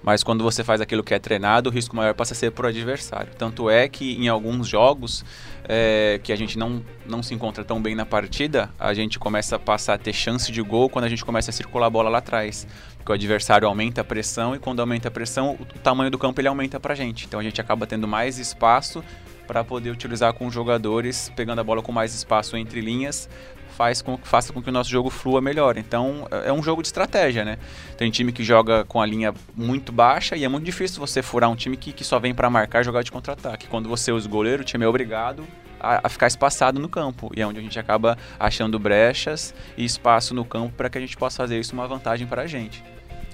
[0.03, 2.65] Mas quando você faz aquilo que é treinado, o risco maior passa a ser para
[2.65, 3.33] o adversário.
[3.37, 5.23] Tanto é que em alguns jogos
[5.67, 9.55] é, que a gente não, não se encontra tão bem na partida, a gente começa
[9.55, 12.09] a passar a ter chance de gol quando a gente começa a circular a bola
[12.09, 12.67] lá atrás.
[12.97, 16.39] Porque o adversário aumenta a pressão e quando aumenta a pressão, o tamanho do campo
[16.41, 17.25] ele aumenta para a gente.
[17.25, 19.03] Então a gente acaba tendo mais espaço
[19.47, 23.29] para poder utilizar com os jogadores, pegando a bola com mais espaço entre linhas,
[23.77, 25.77] faz com, faça com que o nosso jogo flua melhor.
[25.77, 27.59] Então é um jogo de estratégia, né?
[27.95, 31.47] Tem time que joga com a linha muito baixa e é muito difícil você furar
[31.51, 33.67] um time que, que só vem para marcar e jogar de contra-ataque.
[33.67, 35.45] Quando você usa o goleiro, o time é obrigado
[35.79, 37.31] a, a, ficar espaçado no campo.
[37.37, 41.01] E é onde a gente acaba achando brechas e espaço no campo para que a
[41.01, 42.83] gente possa fazer isso uma vantagem para a gente.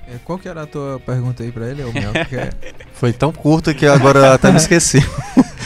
[0.08, 2.12] É, qual que era a tua pergunta aí pra ele, Mel?
[2.14, 2.50] É...
[2.94, 5.00] Foi tão curto que agora até me esqueci.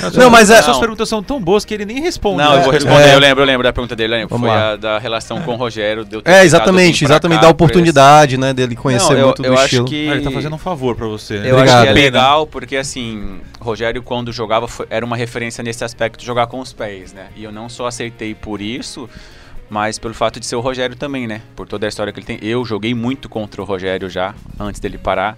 [0.01, 2.37] Não, não mas é, suas perguntas são tão boas que ele nem responde.
[2.37, 3.09] Não, eu vou responder.
[3.09, 3.15] É.
[3.15, 4.15] Eu lembro, eu lembro da pergunta dele.
[4.15, 4.73] Lembro, foi lá.
[4.73, 6.05] a da relação com o Rogério.
[6.23, 7.41] é, exatamente, exatamente.
[7.41, 9.85] Da oportunidade, né, dele conhecer não, eu, muito eu do acho estilo.
[9.85, 10.09] Que...
[10.09, 11.35] Ah, ele tá fazendo um favor pra você.
[11.35, 11.69] Eu Obrigado.
[11.69, 16.19] acho que é legal, porque assim, Rogério quando jogava foi, era uma referência nesse aspecto
[16.19, 17.27] de jogar com os pés, né?
[17.35, 19.09] E eu não só aceitei por isso,
[19.69, 21.41] mas pelo fato de ser o Rogério também, né?
[21.55, 22.39] Por toda a história que ele tem.
[22.41, 25.37] Eu joguei muito contra o Rogério já, antes dele parar.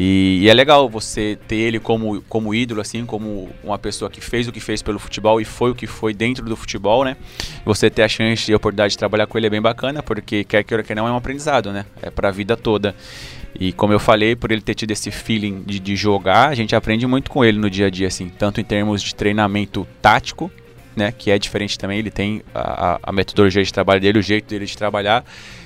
[0.00, 4.20] E, e, é legal você ter ele como, como ídolo, assim, como uma pessoa que
[4.20, 7.16] fez o que fez pelo futebol e foi o que foi dentro do futebol, né?
[7.64, 10.44] Você ter a chance e a oportunidade de trabalhar com ele é bem bacana, porque
[10.44, 11.84] quer que que não é um aprendizado, né?
[12.00, 12.94] É pra vida toda.
[13.58, 16.76] E como eu falei, por ele ter tido esse feeling de, de jogar, a gente
[16.76, 20.48] aprende muito com ele no dia a dia, assim, tanto em termos de treinamento tático,
[20.98, 24.46] né, que é diferente também, ele tem a, a, metodologia de trabalho dele, o jeito
[24.48, 25.24] dele de trabalhar,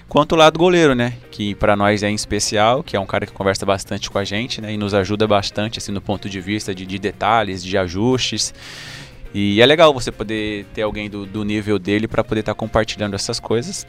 [0.09, 3.27] quanto o lado goleiro, né, que para nós é em especial, que é um cara
[3.27, 6.41] que conversa bastante com a gente, né, e nos ajuda bastante assim no ponto de
[6.41, 8.55] vista de, de detalhes, de ajustes.
[9.35, 12.59] E é legal você poder ter alguém do, do nível dele para poder estar tá
[12.59, 13.87] compartilhando essas coisas.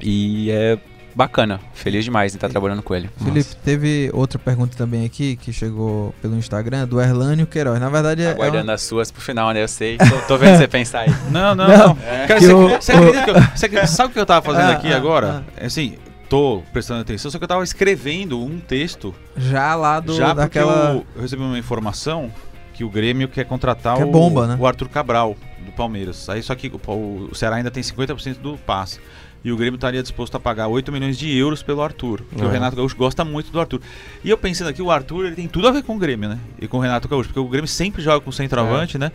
[0.00, 0.78] E é
[1.14, 1.60] bacana.
[1.74, 3.10] Feliz demais de estar trabalhando com ele.
[3.18, 3.56] Felipe, Nossa.
[3.64, 7.80] teve outra pergunta também aqui que chegou pelo Instagram do Erlânio Queiroz.
[7.80, 8.30] Na verdade é.
[8.30, 8.74] Aguardando é uma...
[8.74, 9.62] as suas pro final, né?
[9.62, 9.98] Eu sei.
[9.98, 11.10] Tô, tô vendo você pensar aí.
[11.30, 11.78] Não, não, não.
[11.88, 11.98] não.
[12.02, 12.26] É.
[12.26, 14.72] Cara, você, eu, você, acredita que eu, você, sabe o que eu tava fazendo ah,
[14.72, 15.44] aqui ah, agora?
[15.56, 15.66] Ah.
[15.66, 15.96] Assim,
[16.28, 19.14] tô prestando atenção, só que eu tava escrevendo um texto.
[19.36, 20.14] Já lá do.
[20.14, 20.92] Já daquela...
[20.92, 22.30] eu, eu recebi uma informação
[22.72, 24.56] que o Grêmio quer contratar que é bomba, o, né?
[24.58, 26.28] o Arthur Cabral, do Palmeiras.
[26.28, 29.00] Aí só que o, o Ceará ainda tem 50% do passe
[29.44, 32.22] e o Grêmio estaria disposto a pagar 8 milhões de euros pelo Arthur.
[32.28, 33.80] Porque o Renato Gaúcho gosta muito do Arthur.
[34.24, 36.38] E eu pensando aqui, o Arthur ele tem tudo a ver com o Grêmio, né?
[36.60, 39.00] E com o Renato Gaúcho, porque o Grêmio sempre joga com centroavante, é.
[39.00, 39.12] né?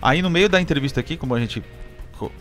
[0.00, 1.62] Aí no meio da entrevista aqui, como a gente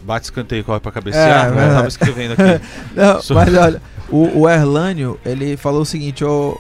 [0.02, 2.66] bate escanteio e corre pra cabecear, é, eu tava escrevendo aqui.
[2.96, 6.56] Não, Mas olha, o, o Erlânio, ele falou o seguinte, ó,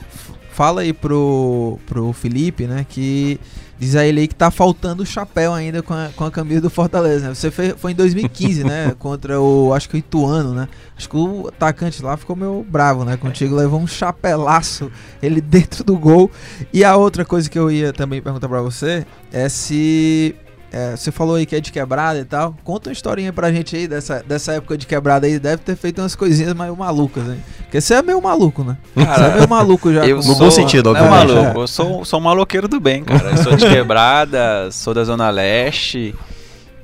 [0.51, 3.39] fala aí pro, pro Felipe, né, que
[3.77, 6.61] Diz a ele aí que tá faltando o chapéu ainda com a, com a camisa
[6.61, 7.29] do Fortaleza.
[7.29, 7.33] Né?
[7.33, 8.95] Você foi, foi em 2015, né?
[8.99, 10.67] Contra o, acho que o Ituano, né?
[10.97, 13.17] Acho que o atacante lá ficou meio bravo, né?
[13.17, 14.89] Contigo levou um chapelaço,
[15.21, 16.31] ele dentro do gol.
[16.71, 20.35] E a outra coisa que eu ia também perguntar para você é se
[20.75, 22.53] é, você falou aí que é de quebrada e tal.
[22.61, 25.39] Conta uma historinha pra gente aí dessa, dessa época de quebrada aí.
[25.39, 27.41] Deve ter feito umas coisinhas meio malucas, hein?
[27.59, 28.75] Porque você é meio maluco, né?
[28.93, 30.03] Cara, você é meio maluco já.
[30.05, 31.61] Eu no bom sentido, não é maluco.
[31.61, 33.29] Eu sou, sou um maloqueiro do bem, cara.
[33.29, 36.13] Eu sou de quebrada, sou da Zona Leste.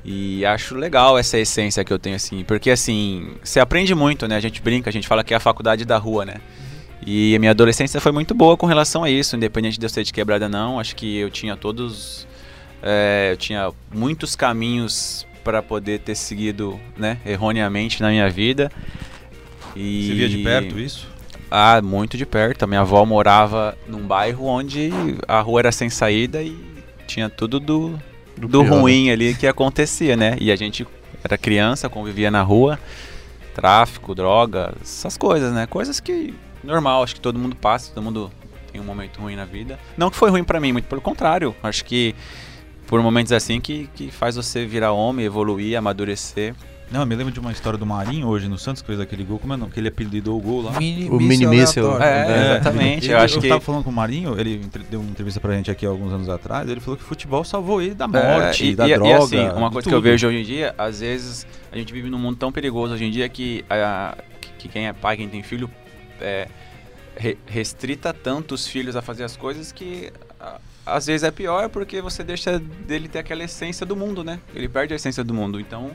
[0.02, 2.44] E acho legal essa essência que eu tenho, assim.
[2.44, 4.36] Porque, assim, você aprende muito, né?
[4.36, 6.36] A gente brinca, a gente fala que é a faculdade da rua, né?
[7.06, 10.02] E a minha adolescência foi muito boa com relação a isso, independente de eu ser
[10.02, 10.80] de quebrada não.
[10.80, 12.26] Acho que eu tinha todos
[12.82, 18.70] é, eu tinha muitos caminhos para poder ter seguido né, erroneamente na minha vida.
[19.76, 20.06] E...
[20.08, 21.08] Você via de perto isso?
[21.50, 22.64] Ah, muito de perto.
[22.64, 24.90] A minha avó morava num bairro onde
[25.28, 26.56] a rua era sem saída e
[27.06, 27.98] tinha tudo do,
[28.36, 29.12] do, do pior, ruim né?
[29.12, 30.36] ali que acontecia, né?
[30.40, 30.86] E a gente
[31.22, 32.78] era criança, convivia na rua,
[33.54, 35.66] tráfico, droga, essas coisas, né?
[35.66, 38.32] Coisas que normal, acho que todo mundo passa, todo mundo
[38.72, 39.78] tem um momento ruim na vida.
[39.96, 41.54] Não que foi ruim para mim, muito pelo contrário.
[41.62, 42.14] Acho que
[42.92, 46.54] por momentos assim que, que faz você virar homem, evoluir, amadurecer.
[46.90, 49.24] Não, eu me lembro de uma história do Marinho hoje no Santos, que fez aquele
[49.24, 49.38] gol.
[49.38, 49.70] Como é não?
[49.70, 50.78] Que ele apelidou o gol lá.
[50.78, 51.90] Mini, O mini míssil.
[51.90, 52.04] aleatório.
[52.06, 53.06] É, exatamente.
[53.06, 53.48] Ele- eu acho eu que.
[53.48, 54.58] tava falando com o Marinho, ele
[54.90, 56.68] deu uma entrevista pra gente aqui alguns anos atrás.
[56.68, 59.08] Ele falou que o futebol salvou ele da É, morte, e, da e- droga.
[59.08, 60.04] E assim, uma coisa que eu tudo.
[60.10, 63.10] vejo hoje em dia, às vezes a gente vive num mundo tão perigoso hoje em
[63.10, 64.18] dia que, a-
[64.58, 65.70] que quem é pai, quem tem filho,
[66.20, 66.46] é,
[67.16, 70.12] re- restrita tanto os filhos a fazer as coisas que
[70.84, 74.38] às vezes é pior porque você deixa dele ter aquela essência do mundo, né?
[74.54, 75.60] Ele perde a essência do mundo.
[75.60, 75.90] Então,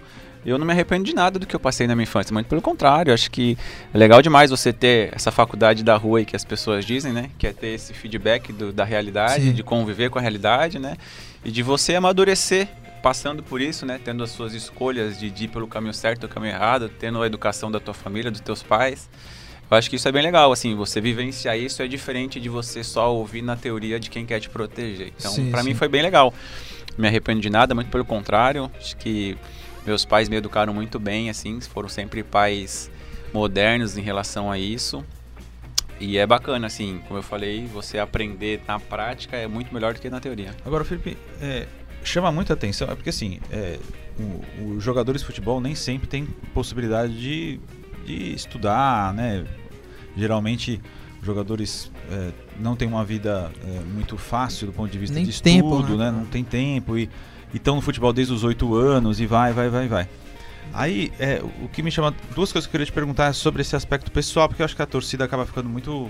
[0.45, 2.61] eu não me arrependo de nada do que eu passei na minha infância, muito pelo
[2.61, 3.57] contrário, acho que
[3.93, 7.29] é legal demais você ter essa faculdade da rua aí que as pessoas dizem, né?
[7.38, 9.51] Que é ter esse feedback do- da realidade, Sim.
[9.53, 10.95] de conviver com a realidade, né?
[11.43, 12.67] E de você amadurecer
[13.03, 13.99] passando por isso, né?
[14.03, 17.25] Tendo as suas escolhas de, de ir pelo caminho certo ou caminho errado, tendo a
[17.27, 19.09] educação da tua família, dos teus pais.
[19.70, 22.84] Eu acho que isso é bem legal, assim, você vivenciar isso é diferente de você
[22.84, 25.11] só ouvir na teoria de quem quer te proteger.
[25.18, 25.51] Então, sim.
[25.63, 26.34] mim foi bem legal.
[26.91, 28.72] Não me arrependo de nada, muito pelo contrário.
[28.78, 29.38] Acho que
[29.86, 32.89] meus pais me educaram muito bem, assim, foram sempre pais
[33.34, 35.03] modernos em relação a isso.
[35.99, 39.99] E é bacana, assim, como eu falei, você aprender na prática é muito melhor do
[39.99, 40.55] que na teoria.
[40.65, 41.68] Agora, Felipe, é,
[42.03, 43.80] chama muita atenção, é porque assim, é,
[44.65, 47.59] os jogadores de futebol nem sempre têm possibilidade de,
[48.08, 49.45] de estudar, né?
[50.16, 50.82] Geralmente,
[51.22, 55.30] jogadores é, não têm uma vida é, muito fácil do ponto de vista Nem de
[55.30, 56.12] estudo, tempo, né?
[56.12, 56.18] né?
[56.18, 57.10] Não tem tempo e
[57.53, 60.10] estão no futebol desde os oito anos e vai, vai, vai, vai.
[60.74, 62.14] Aí, é, o que me chama.
[62.36, 64.76] Duas coisas que eu queria te perguntar é sobre esse aspecto pessoal, porque eu acho
[64.76, 66.10] que a torcida acaba ficando muito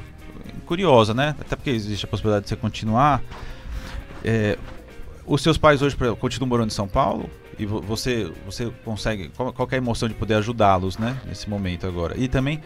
[0.66, 1.36] curiosa, né?
[1.40, 3.22] Até porque existe a possibilidade de você continuar.
[4.24, 4.58] É,
[5.26, 7.30] os seus pais hoje continuam morando em São Paulo
[7.60, 11.20] e vo- você você consegue qual, qual é a emoção de poder ajudá-los, né?
[11.26, 12.16] Nesse momento agora.
[12.18, 12.62] E também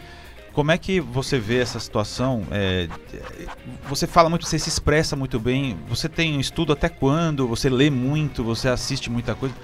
[0.52, 2.42] como é que você vê essa situação?
[2.50, 2.86] É,
[3.88, 5.78] você fala muito, você se expressa muito bem.
[5.88, 7.48] Você tem um estudo até quando?
[7.48, 8.44] Você lê muito?
[8.44, 9.54] Você assiste muita coisa?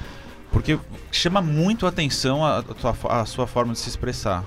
[0.51, 0.79] Porque
[1.13, 2.65] chama muito a atenção a,
[3.11, 4.45] a a sua forma de se expressar.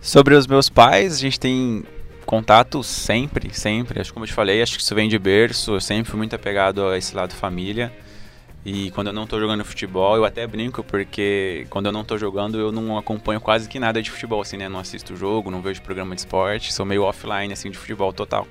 [0.00, 1.84] Sobre os meus pais, a gente tem
[2.26, 4.00] contato sempre, sempre.
[4.00, 5.74] Acho que como eu te falei, acho que isso vem de berço.
[5.74, 7.92] Eu sempre fui muito apegado a esse lado família.
[8.64, 12.16] E quando eu não tô jogando futebol, eu até brinco, porque quando eu não tô
[12.16, 14.70] jogando, eu não acompanho quase que nada de futebol, assim, né?
[14.70, 18.48] Não assisto jogo, não vejo programa de esporte, sou meio offline, assim, de futebol total.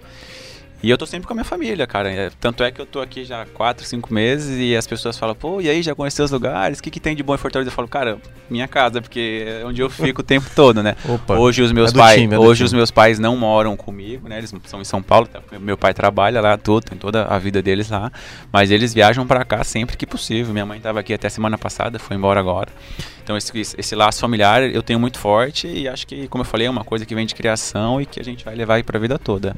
[0.83, 2.11] E eu tô sempre com a minha família, cara.
[2.11, 5.17] É, tanto é que eu tô aqui já há 4, 5 meses e as pessoas
[5.17, 6.79] falam, pô, e aí, já conheceu os lugares?
[6.79, 7.69] O que, que tem de bom em Fortaleza?
[7.69, 8.17] Eu falo, cara,
[8.49, 10.97] minha casa, porque é onde eu fico o tempo todo, né?
[11.07, 11.35] Opa.
[11.35, 12.65] Hoje os meus É pais, time, é hoje time.
[12.65, 14.37] os meus pais não moram comigo, né?
[14.39, 15.39] Eles são em São Paulo, tá?
[15.57, 18.11] meu pai trabalha lá, tudo, tem toda a vida deles lá,
[18.51, 20.51] mas eles viajam pra cá sempre que possível.
[20.51, 22.67] Minha mãe tava aqui até semana passada, foi embora agora.
[23.23, 26.67] Então esse, esse laço familiar eu tenho muito forte e acho que, como eu falei,
[26.67, 28.99] é uma coisa que vem de criação e que a gente vai levar aí pra
[28.99, 29.55] vida toda.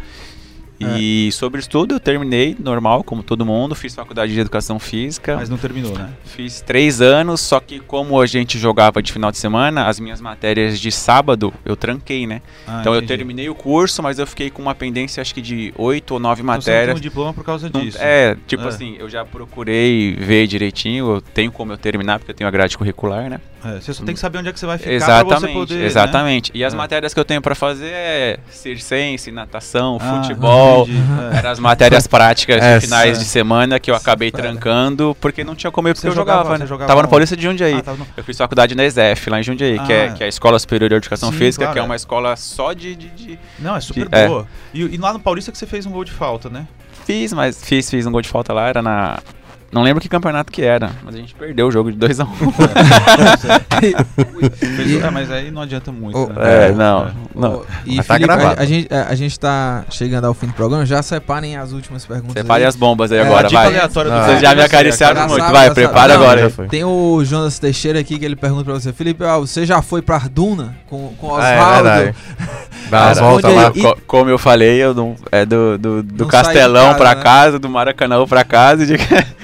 [0.80, 5.36] E sobre estudo, eu terminei normal, como todo mundo, fiz faculdade de educação física.
[5.38, 6.10] Mas não terminou, né?
[6.26, 10.20] Fiz três anos, só que como a gente jogava de final de semana, as minhas
[10.20, 12.42] matérias de sábado eu tranquei, né?
[12.68, 13.18] Ah, então eu entendi.
[13.18, 16.42] terminei o curso, mas eu fiquei com uma pendência acho que de oito ou nove
[16.42, 16.98] Então você não matérias.
[16.98, 17.98] um diploma por causa Não- disso.
[18.02, 18.68] é, tipo É.
[18.68, 22.52] assim, eu já procurei ver direitinho, eu tenho como eu terminar, porque eu tenho a
[22.52, 23.40] grade curricular, né?
[23.64, 25.54] É, você só tem que saber onde é que você vai ficar pra Exatamente, você
[25.54, 25.76] poder.
[25.80, 25.86] né?
[25.86, 26.52] exatamente.
[26.54, 26.78] E as É.
[26.78, 30.65] matérias que eu tenho pra fazer é circense, natação, Ah, futebol.
[30.84, 30.98] Entendi.
[31.34, 31.38] É.
[31.38, 32.80] Eram as matérias práticas Essa.
[32.80, 36.08] de finais de semana que eu acabei trancando, porque não tinha como ir, porque Você
[36.08, 36.66] eu jogava- jogava, né?
[36.68, 37.12] jogava Tava no onde?
[37.12, 37.76] Paulista de Jundiaí.
[37.76, 40.12] Ah, tava no- Eu fiz faculdade na ESEF, lá em Jundiaí, que, é, Ah.
[40.14, 41.86] que é a Escola Superior de Educação Sim, Física, claro, que é é.
[41.86, 42.96] uma escola só de...
[42.96, 44.28] de- de- Não, é super É.
[44.28, 44.48] boa.
[44.74, 46.68] E, e lá no Paulista que você fez um gol de falta, né?
[47.06, 49.20] Fiz, mas fiz, fiz um gol de falta lá, era na...
[49.76, 52.26] Não lembro que campeonato que era, mas a gente perdeu o jogo de 2x1.
[54.58, 56.18] Fez- é, mas aí não adianta muito.
[56.18, 56.68] Oh, né?
[56.68, 57.54] É, não, não.
[57.58, 58.62] Ô, E Mas tá Felipe, a, gravado.
[58.62, 62.06] a gente, a, a gente tá chegando ao fim do programa, já separem as últimas
[62.06, 62.42] perguntas.
[62.42, 62.68] Separe aí.
[62.70, 63.68] as bombas aí É, agora, dica vai.
[63.68, 64.26] aleatória do Não.
[64.26, 66.40] Vocês já me acariciaram Já muito, sabe, vai, prepara Não, agora.
[66.40, 66.52] já aí.
[66.54, 66.68] foi.
[66.68, 70.02] Tem o Jonas Teixeira aqui que ele pergunta pra você, Felipe, ah, você já foi
[70.02, 72.16] pra Arduna com, com Ah, é Oswaldo?
[72.90, 73.56] Responde voltas aí.
[73.58, 73.72] lá.
[73.76, 77.22] E- Co- como eu falei, eu não, é do, do, do Castelão casa, pra né?
[77.22, 78.84] casa, do Maracanã pra casa.
[78.84, 78.96] e De...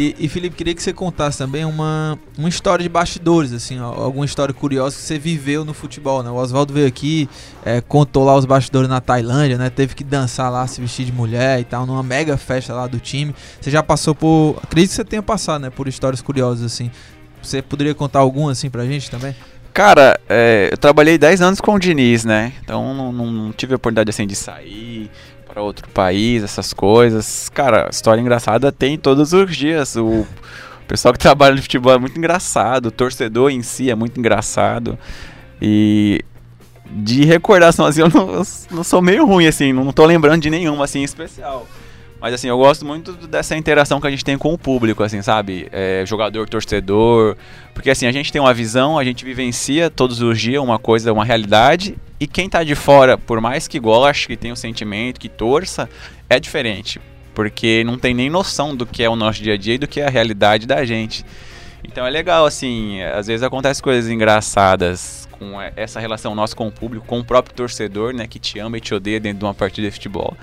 [0.00, 4.24] E, e, Felipe, queria que você contasse também uma, uma história de bastidores, assim, alguma
[4.24, 6.30] história curiosa que você viveu no futebol, né?
[6.30, 7.28] O Oswaldo veio aqui,
[7.64, 9.68] é, contou lá os bastidores na Tailândia, né?
[9.70, 13.00] Teve que dançar lá, se vestir de mulher e tal, numa mega festa lá do
[13.00, 13.34] time.
[13.60, 14.60] Você já passou por.
[14.62, 15.70] Acredito que você tenha passado, né?
[15.70, 16.92] Por histórias curiosas, assim.
[17.42, 19.34] Você poderia contar alguma, assim, pra gente também?
[19.74, 22.52] Cara, é, eu trabalhei 10 anos com o Diniz, né?
[22.62, 25.10] Então não, não- não tive a oportunidade assim de sair
[25.48, 27.48] para outro país, essas coisas.
[27.48, 29.96] Cara, história engraçada tem todos os dias.
[29.96, 30.26] O
[30.86, 34.98] pessoal que trabalha no futebol é muito engraçado, o torcedor em si é muito engraçado.
[35.60, 36.22] E
[36.90, 40.50] de recordação assim, eu não, eu não sou meio ruim assim, não tô lembrando de
[40.50, 41.66] nenhuma assim especial.
[42.20, 45.22] Mas assim, eu gosto muito dessa interação que a gente tem com o público, assim,
[45.22, 45.68] sabe?
[45.70, 47.36] É, jogador, torcedor.
[47.72, 51.12] Porque assim, a gente tem uma visão, a gente vivencia todos os dias uma coisa,
[51.12, 51.96] uma realidade.
[52.20, 55.88] E quem tá de fora, por mais que goste, que tenha um sentimento, que torça,
[56.28, 57.00] é diferente.
[57.34, 59.86] Porque não tem nem noção do que é o nosso dia a dia e do
[59.86, 61.24] que é a realidade da gente.
[61.84, 66.72] Então é legal, assim, às vezes acontecem coisas engraçadas com essa relação nossa com o
[66.72, 69.54] público, com o próprio torcedor, né, que te ama e te odeia dentro de uma
[69.54, 70.36] partida de futebol.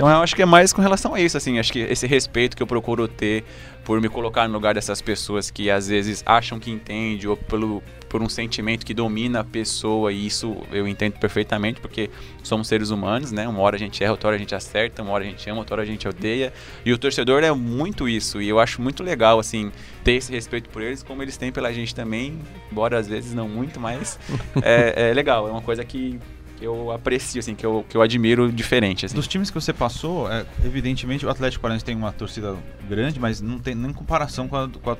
[0.00, 2.56] Então eu acho que é mais com relação a isso, assim, acho que esse respeito
[2.56, 3.44] que eu procuro ter
[3.84, 7.82] por me colocar no lugar dessas pessoas que às vezes acham que entende ou pelo
[8.08, 12.10] por um sentimento que domina a pessoa e isso eu entendo perfeitamente porque
[12.42, 13.46] somos seres humanos, né?
[13.46, 15.60] Uma hora a gente erra, outra hora a gente acerta, uma hora a gente ama,
[15.60, 16.52] outra hora a gente odeia.
[16.84, 19.70] E o torcedor é muito isso e eu acho muito legal assim
[20.02, 22.40] ter esse respeito por eles, como eles têm pela gente também,
[22.72, 24.18] embora às vezes não muito, mas
[24.60, 26.18] é, é legal, é uma coisa que
[26.60, 29.06] que eu aprecio, assim, que eu, que eu admiro diferente.
[29.06, 29.14] Assim.
[29.14, 32.54] Dos times que você passou, é, evidentemente o Atlético Paranaense tem uma torcida
[32.86, 34.96] grande, mas não tem nem comparação com a, com a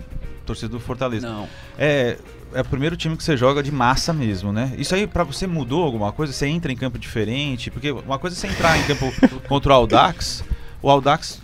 [0.47, 1.29] torcida do Fortaleza.
[1.29, 1.47] Não.
[1.79, 2.17] É,
[2.55, 4.73] é o primeiro time que você joga de massa mesmo, né?
[4.79, 6.33] Isso aí para você mudou alguma coisa?
[6.33, 7.71] Você entra em campo diferente?
[7.71, 9.13] Porque uma coisa é você entrar em campo
[9.47, 10.43] contra o Audax,
[10.81, 11.43] o Audax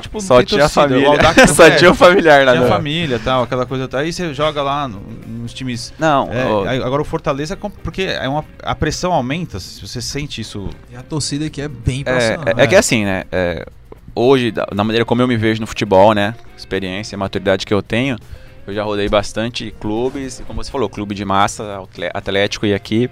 [0.00, 0.68] Tipo, só tinha torcida.
[0.68, 1.08] família.
[1.46, 2.52] O só tinha o familiar lá.
[2.52, 3.88] Tinha família tal, aquela coisa.
[3.94, 5.92] Aí você joga lá no, nos times.
[5.98, 6.28] Não.
[6.32, 10.68] É, Agora o Fortaleza, porque é uma, a pressão aumenta, se você sente isso.
[10.90, 13.24] E a torcida aqui é bem é, é, é, que assim, né?
[13.30, 13.66] É,
[14.14, 16.34] hoje, da, maneira como eu me vejo no futebol, né?
[16.56, 18.18] Experiência, maturidade que eu tenho,
[18.66, 21.82] eu já rodei bastante clubes, como você falou, clube de massa,
[22.12, 23.10] atlético e aqui.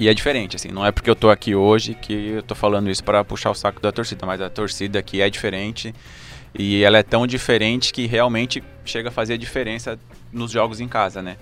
[0.00, 2.88] E é diferente, assim, não é porque eu tô aqui hoje que eu tô falando
[2.88, 5.94] isso para puxar o saco da torcida, mas a torcida aqui é diferente
[6.58, 9.98] e ela é tão diferente que realmente chega a fazer diferença
[10.32, 11.36] nos jogos em casa, né?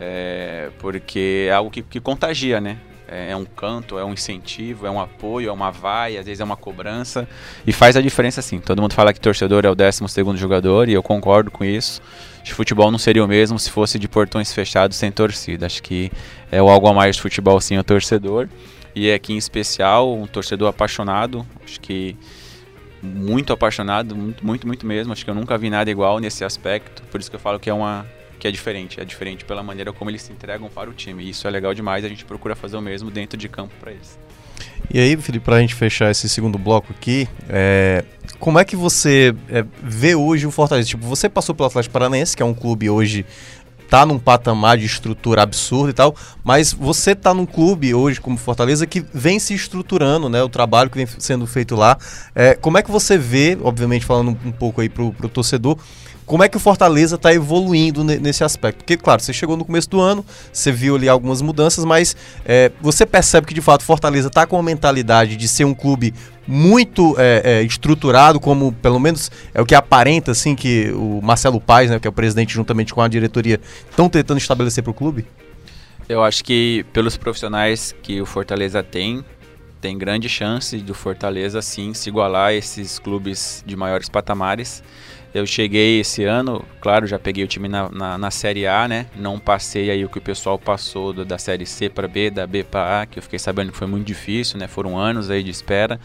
[0.00, 2.76] É, porque é algo que, que contagia, né?
[3.12, 6.40] É, é, um canto, é um incentivo, é um apoio, é uma vaia, às vezes
[6.40, 7.28] é uma cobrança
[7.66, 8.58] e faz a diferença sim.
[8.58, 12.00] Todo mundo fala que torcedor é o 12 segundo jogador e eu concordo com isso
[12.42, 15.66] de futebol não seria o mesmo se fosse de portões fechados sem torcida.
[15.66, 16.10] Acho que
[16.50, 18.48] é algo a mais de futebol sim o torcedor.
[18.94, 22.16] E é aqui em especial um torcedor apaixonado, acho que
[23.02, 25.12] muito apaixonado, muito, muito, muito mesmo.
[25.12, 27.02] Acho que eu nunca vi nada igual nesse aspecto.
[27.10, 28.06] Por isso que eu falo que é uma
[28.42, 31.22] que é diferente, é diferente pela maneira como eles se entregam para o time.
[31.22, 33.92] E isso é legal demais, a gente procura fazer o mesmo dentro de campo para
[33.92, 34.18] eles.
[34.92, 38.04] E aí, Felipe, para a gente fechar esse segundo bloco aqui, é,
[38.40, 40.88] como é que você é, vê hoje o Fortaleza?
[40.88, 43.24] Tipo, você passou pelo Atlético Paranaense, que é um clube hoje
[43.88, 48.38] tá num patamar de estrutura absurda e tal, mas você tá num clube hoje como
[48.38, 50.42] Fortaleza que vem se estruturando, né?
[50.42, 51.98] O trabalho que vem sendo feito lá.
[52.34, 55.76] É, como é que você vê, obviamente falando um pouco aí pro, pro torcedor,
[56.24, 58.78] como é que o Fortaleza está evoluindo nesse aspecto?
[58.78, 62.70] Porque, claro, você chegou no começo do ano, você viu ali algumas mudanças, mas é,
[62.80, 66.14] você percebe que de fato Fortaleza está com a mentalidade de ser um clube
[66.46, 71.60] muito é, é, estruturado, como pelo menos é o que aparenta, assim, que o Marcelo
[71.60, 74.94] Paes, né, que é o presidente, juntamente com a diretoria, estão tentando estabelecer para o
[74.94, 75.26] clube?
[76.08, 79.24] Eu acho que pelos profissionais que o Fortaleza tem,
[79.80, 84.82] tem grande chance do Fortaleza sim se igualar a esses clubes de maiores patamares.
[85.34, 89.06] Eu cheguei esse ano, claro, já peguei o time na, na, na, Série A, né?
[89.16, 92.46] Não passei aí o que o pessoal passou do, da Série C para B, da
[92.46, 94.68] B para A, que eu fiquei sabendo que foi muito difícil, né?
[94.68, 95.98] Foram anos aí de espera.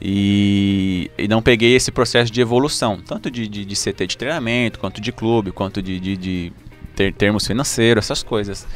[0.00, 4.78] E, e não peguei esse processo de evolução, tanto de, de, de CT de treinamento,
[4.78, 6.52] quanto de clube, quanto de, de, de
[6.96, 8.66] ter, termos financeiros, essas coisas.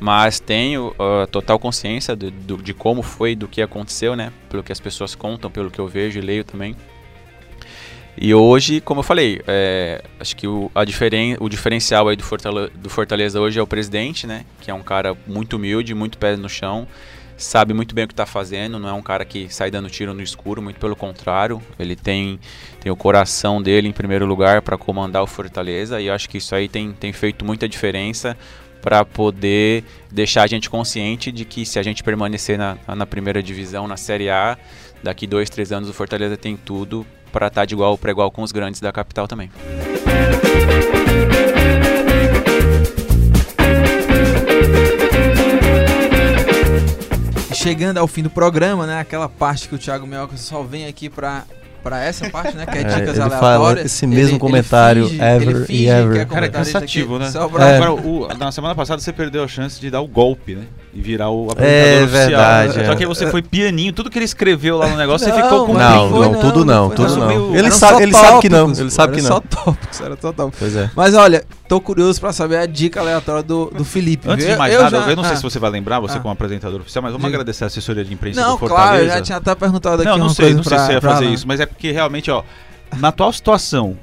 [0.00, 4.32] Mas tenho uh, total consciência do, de como foi, do que aconteceu, né?
[4.48, 6.74] Pelo que as pessoas contam, pelo que eu vejo e leio também.
[8.16, 12.22] E hoje, como eu falei, é, acho que o, a diferen, o diferencial aí do
[12.22, 14.44] Fortaleza, do Fortaleza hoje é o presidente, né?
[14.60, 16.86] Que é um cara muito humilde, muito pé no chão,
[17.36, 20.14] sabe muito bem o que está fazendo, não é um cara que sai dando tiro
[20.14, 21.60] no escuro, muito pelo contrário.
[21.76, 22.38] Ele tem,
[22.80, 26.54] tem o coração dele em primeiro lugar para comandar o Fortaleza e acho que isso
[26.54, 28.36] aí tem, tem feito muita diferença
[28.80, 33.42] para poder deixar a gente consciente de que se a gente permanecer na, na primeira
[33.42, 34.56] divisão, na Série A,
[35.02, 37.04] daqui dois, três anos o Fortaleza tem tudo
[37.34, 39.50] para estar tá de igual para igual com os grandes da capital também.
[47.52, 49.00] Chegando ao fim do programa, né?
[49.00, 51.42] Aquela parte que o Thiago Melca só vem aqui para
[51.82, 52.64] para essa parte, né?
[52.64, 53.40] Que é, é dicas ele aleatórias.
[53.40, 56.20] Fala esse mesmo ele, comentário, ele finge, ever e ever.
[56.20, 57.30] É Cara, é cansativo, né?
[57.52, 57.68] Pra...
[57.68, 57.76] É.
[57.76, 60.64] Agora, o, na semana passada você perdeu a chance de dar o golpe, né?
[60.94, 62.28] E virar o É apresentador oficial.
[62.28, 62.96] verdade, Só é.
[62.96, 65.66] que aí você foi pianinho, tudo que ele escreveu lá no negócio, Não, você ficou
[65.66, 67.26] com Não, não, não, tudo não, não foi, tudo não.
[67.50, 67.56] não.
[67.56, 69.28] Ele sabe, ele sabe que não, ele sabe que não.
[69.28, 70.58] só tópicos, era só tópicos.
[70.60, 70.90] Pois é.
[70.94, 74.28] Mas olha, tô curioso pra saber a dica aleatória do, do Felipe.
[74.30, 75.36] Antes Eu- de mais eu nada, já- eu não sei ah.
[75.36, 76.20] se você vai lembrar, você Ah.
[76.20, 77.36] como apresentador oficial, mas vamos Diga.
[77.36, 78.88] agradecer a assessoria de imprensa Não, do Fortaleza.
[78.90, 80.78] claro, eu já tinha até perguntado aqui Não, não uma sei, coisa não sei pra-
[80.78, 82.42] se você ia fazer isso, mas é porque realmente, ó,
[82.98, 83.96] na atual situação,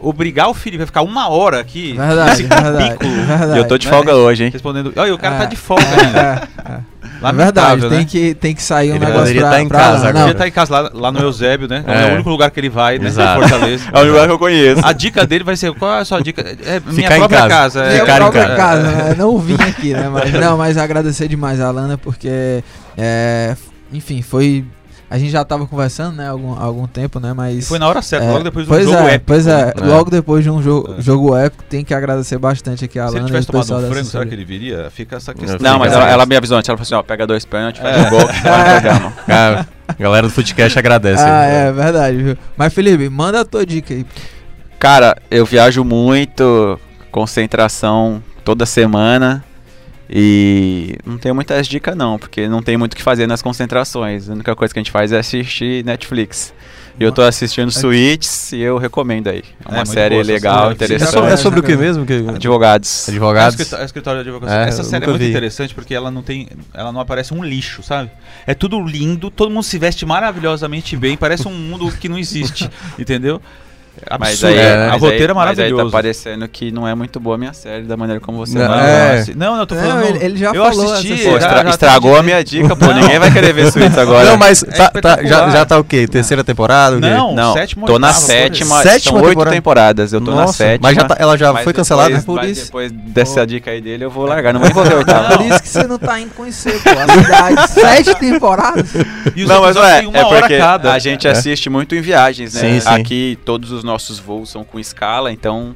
[0.00, 3.54] obrigar o Felipe a ficar uma hora aqui Verdade, nesse verdade, capítulo verdade.
[3.54, 4.50] E eu tô de folga hoje, hein?
[4.52, 4.92] respondendo.
[4.96, 6.48] Olha, o cara É, tá de folga ainda.
[6.68, 6.96] É, é.
[7.22, 7.96] É verdade, né?
[7.96, 10.08] tem, que, tem que sair um Ele negócio poderia pra, tá em pra casa Alan.
[10.08, 10.12] agora.
[10.12, 11.82] Não, Podia estar em casa lá, lá no Eusébio, né?
[11.86, 12.02] É.
[12.02, 12.10] É.
[12.10, 13.06] o único lugar que ele vai, né?
[13.06, 13.40] Exato.
[13.40, 13.84] Fortaleza.
[13.90, 14.82] É o único lugar que eu conheço.
[14.84, 16.42] A dica dele vai ser, qual é a sua dica?
[16.42, 17.48] É minha Ficar em própria casa.
[17.48, 17.84] casa.
[17.84, 17.88] é.
[17.88, 18.56] minha Ficar em própria casa.
[18.56, 19.14] casa, né?
[19.18, 20.10] Não vim aqui, né?
[20.12, 22.62] Mas, não, mas agradecer demais a Alana, porque,
[22.98, 23.56] é,
[23.92, 24.64] enfim, foi...
[25.08, 27.68] A gente já tava conversando, né, há algum, algum tempo, né, mas...
[27.68, 29.24] Foi na hora certa, É, logo depois do pois jogo é, épico.
[29.26, 29.72] Pois é, né?
[29.84, 31.00] logo depois de um jogo, É.
[31.00, 33.86] jogo épico, tem que agradecer bastante aqui a Se ele Alana e o tivesse tomado
[33.86, 34.90] um frango, será que ele viria?
[34.90, 35.58] Fica essa questão.
[35.60, 36.68] Não, mas ela, ela me avisou antes.
[36.68, 38.06] Ela falou assim: ó, pega dois pênaltis, faz É.
[38.06, 38.28] um gol.
[39.26, 41.22] Cara, a galera do Footcast agradece.
[41.24, 42.38] Ah, é verdade, viu?
[42.56, 44.04] Mas Felipe, manda a tua dica aí.
[44.78, 46.78] Cara, eu viajo muito,
[47.12, 49.44] concentração toda semana.
[50.08, 54.30] E não tenho muitas dicas não, porque não tem muito o que fazer nas concentrações.
[54.30, 56.54] A única coisa que a gente faz é assistir Netflix.
[56.98, 59.42] E eu tô assistindo Suits e eu recomendo aí.
[59.64, 60.70] É uma muito série legal, série.
[60.70, 61.12] É, interessante.
[61.12, 62.06] sobre, é sobre o que mesmo?
[62.06, 62.24] Que...
[62.26, 63.06] Advogados.
[63.06, 63.54] É Advogados?
[63.54, 64.56] escritório, é escritório de advocacia.
[64.56, 65.28] É, Essa série é muito vi.
[65.28, 68.10] interessante porque ela não tem, ela não aparece um lixo, sabe?
[68.46, 72.70] É tudo lindo, todo mundo se veste maravilhosamente bem, parece um mundo que não existe,
[72.98, 73.42] entendeu?
[74.18, 74.52] Mas Absurdo.
[74.54, 77.18] aí, É, a mas roteiro aí, é Mas aí tá parecendo que não é muito
[77.18, 78.86] boa a minha série, da maneira como você Não, vai.
[79.20, 79.24] é.
[79.34, 80.04] não, não, eu tô Não, falando.
[80.04, 82.20] ele- ele já eu falou assisti, essa Pô, já- estra- já estragou assisti.
[82.20, 82.92] a minha dica, pô.
[82.92, 84.30] Ninguém vai querer ver Suits agora.
[84.30, 86.06] Não, mas É tá- tá- já, já tá o quê?
[86.06, 86.96] Terceira temporada?
[86.96, 87.08] o quê?
[87.08, 89.56] Não, Não, sétima, tô na oitava, sétima, Sétima são oito temporada?
[89.56, 90.88] temporadas, eu tô na Nossa, sétima.
[90.88, 92.22] Mas já tá- ela já mas foi depois- cancelada?
[92.22, 95.36] por mas isso- depois dessa dica aí dele, eu vou largar, não vou envolver oitava.
[95.38, 97.70] Por isso que você não tá indo conhecer, pô, a cidade.
[97.72, 98.92] Sete temporadas.
[98.94, 100.54] Não, mas episódios é, é porque
[100.88, 102.60] a gente assiste muito em viagens, né?
[102.60, 102.88] Sim, sim.
[102.88, 105.74] Aqui todos os nossos voos são com escala, então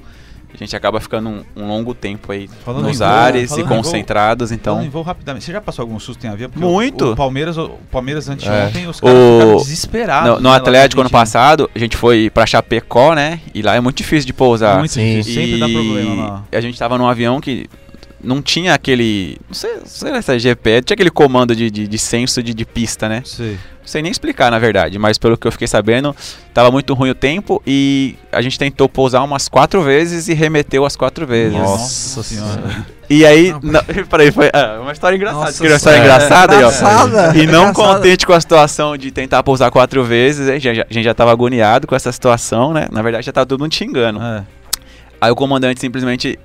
[0.52, 3.60] a gente acaba ficando um, um longo tempo aí Falando nos em voo, ares e
[3.60, 4.90] em voo, concentrados, Então, então...
[4.90, 5.44] vou rapidamente.
[5.44, 6.50] Você já passou algum susto em avião?
[6.50, 7.04] Porque Muito.
[7.06, 10.28] O, o Palmeiras, o Palmeiras anteontem, os O- caras ficaram desesperados.
[10.30, 13.40] No, no né, Atlético ano passado, a gente foi pra Chapecó, né?
[13.54, 14.76] E lá é muito difícil de pousar.
[14.80, 15.18] Muito Sim.
[15.20, 16.44] difícil, sempre dá problema lá.
[16.50, 17.70] E a gente tava num avião que
[18.22, 19.38] não tinha aquele.
[19.48, 22.52] Não sei, não sei se é GPS, tinha aquele comando de, de, de senso de,
[22.54, 23.22] de pista, né?
[23.24, 23.52] Sei.
[23.80, 26.14] Não sei nem explicar, na verdade, mas pelo que eu fiquei sabendo,
[26.54, 30.84] tava muito ruim o tempo e a gente tentou pousar umas quatro vezes e remeteu
[30.84, 31.58] as quatro vezes.
[31.58, 32.86] Nossa senhora.
[33.08, 35.46] E aí, Não, não, peraí, foi ah, uma história engraçada.
[35.46, 36.24] Nossa uma história senhora.
[36.24, 36.68] engraçada aí, ó.
[36.68, 37.72] Engraçada, E não engraçada.
[37.74, 41.14] contente com a situação de tentar pousar quatro vezes, a gente já, a gente já
[41.14, 42.86] tava agoniado com essa situação, né?
[42.92, 44.22] Na verdade, já tava todo mundo xingando.
[44.22, 44.44] É.
[45.20, 46.38] Aí o comandante simplesmente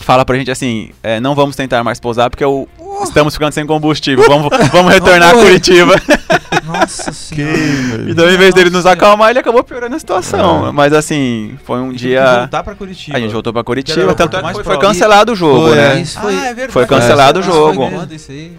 [0.00, 2.66] fala pra gente assim: é, não vamos tentar mais pousar porque o-
[3.04, 4.24] estamos ficando sem combustível.
[4.28, 5.34] Vamos, vamos retornar a.
[5.40, 5.94] Curitiba.
[6.64, 8.10] Nossa senhora.
[8.10, 10.72] então, em vez dele nos acalmar, ele acabou piorando a situação.
[10.72, 12.22] Mas assim, foi um dia.
[12.24, 13.16] que voltar pra Curitiba.
[13.16, 15.68] A gente voltou pra Que Curitiba, o tanto é que foi, foi cancelado o jogo,
[15.68, 15.96] Foi, né?
[15.96, 16.00] é.
[16.00, 16.72] Isso foi, Ah, é verdade.
[16.72, 17.90] Foi cancelado o Isso jogo.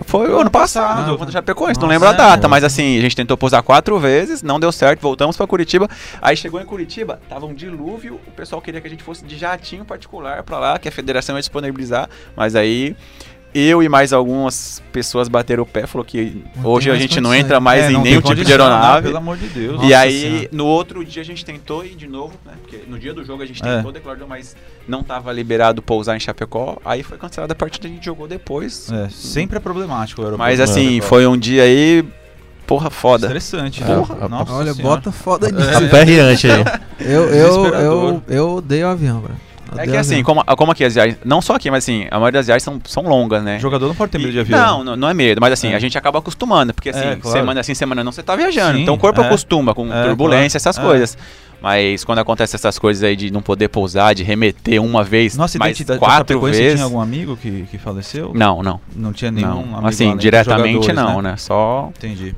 [0.06, 0.28] Foi?
[0.28, 3.02] Foi o ano passado, Ah, contra Chapecoense, não lembro a é, data, mas assim, a
[3.02, 5.88] gente tentou pousar quatro vezes, não deu certo, voltamos pra Curitiba.
[6.22, 9.38] Aí chegou em Curitiba, tava um dilúvio, o pessoal queria que a gente fosse de
[9.38, 12.96] jatinho particular pra lá, que a federação ia disponibilizar, mas aí
[13.54, 17.36] eu e mais algumas pessoas bateram o pé, falou que Não hoje a gente não
[17.36, 19.08] entra mais É, em não nenhum tipo de aeronave.
[19.08, 19.82] Pelo amor de Deus.
[19.84, 20.50] E aí, Senhora.
[20.54, 22.54] no outro dia a gente tentou ir de novo, né?
[22.62, 23.76] Porque no dia do jogo a gente É.
[23.76, 24.56] tentou, declarou, mas
[24.88, 26.78] não tava liberado pousar em Chapecó.
[26.86, 28.90] Aí foi cancelada a partida, a gente jogou depois.
[28.90, 30.50] É, sempre é problemático o aeroporto.
[30.50, 31.08] Mas assim, Aeroporto.
[31.10, 32.06] foi um dia aí,
[32.66, 33.28] porra, foda.
[33.28, 33.84] Estressante.
[33.84, 34.16] Porra.
[34.16, 34.28] né?
[34.30, 34.96] Nossa Olha, Senhora.
[34.96, 35.70] bota foda nisso.
[35.72, 35.88] É.
[35.88, 36.64] Aperreante aí.
[37.04, 39.34] Eu, eu, eu, eu odeio avião, bro.
[39.78, 42.40] É que assim, como, como aqui as viagens, não só aqui, mas assim, a maioria
[42.40, 43.58] das viagens são, são longas, né?
[43.58, 44.60] O jogador não pode ter medo de avião.
[44.60, 45.76] Não, não, não é medo, mas assim, É.
[45.76, 47.38] a gente acaba acostumando, porque assim, É, claro.
[47.38, 48.76] semana sim, semana não, você tá viajando.
[48.78, 49.26] Sim, então o corpo é.
[49.26, 50.70] acostuma com É, turbulência, claro.
[50.70, 50.82] essas É.
[50.82, 51.18] coisas.
[51.62, 55.60] Mas quando acontece essas coisas aí de não poder pousar, de remeter uma vez, Nossa,
[55.60, 56.76] mais identidade quatro Chapecoense, Você vezes.
[56.80, 58.32] tinha algum amigo que, que faleceu?
[58.34, 58.82] Não, não.
[58.96, 59.74] Não tinha nenhum não.
[59.76, 61.36] amigo Assim, diretamente jogadores, não, né?
[61.38, 61.92] Só.
[61.96, 62.34] Entendi.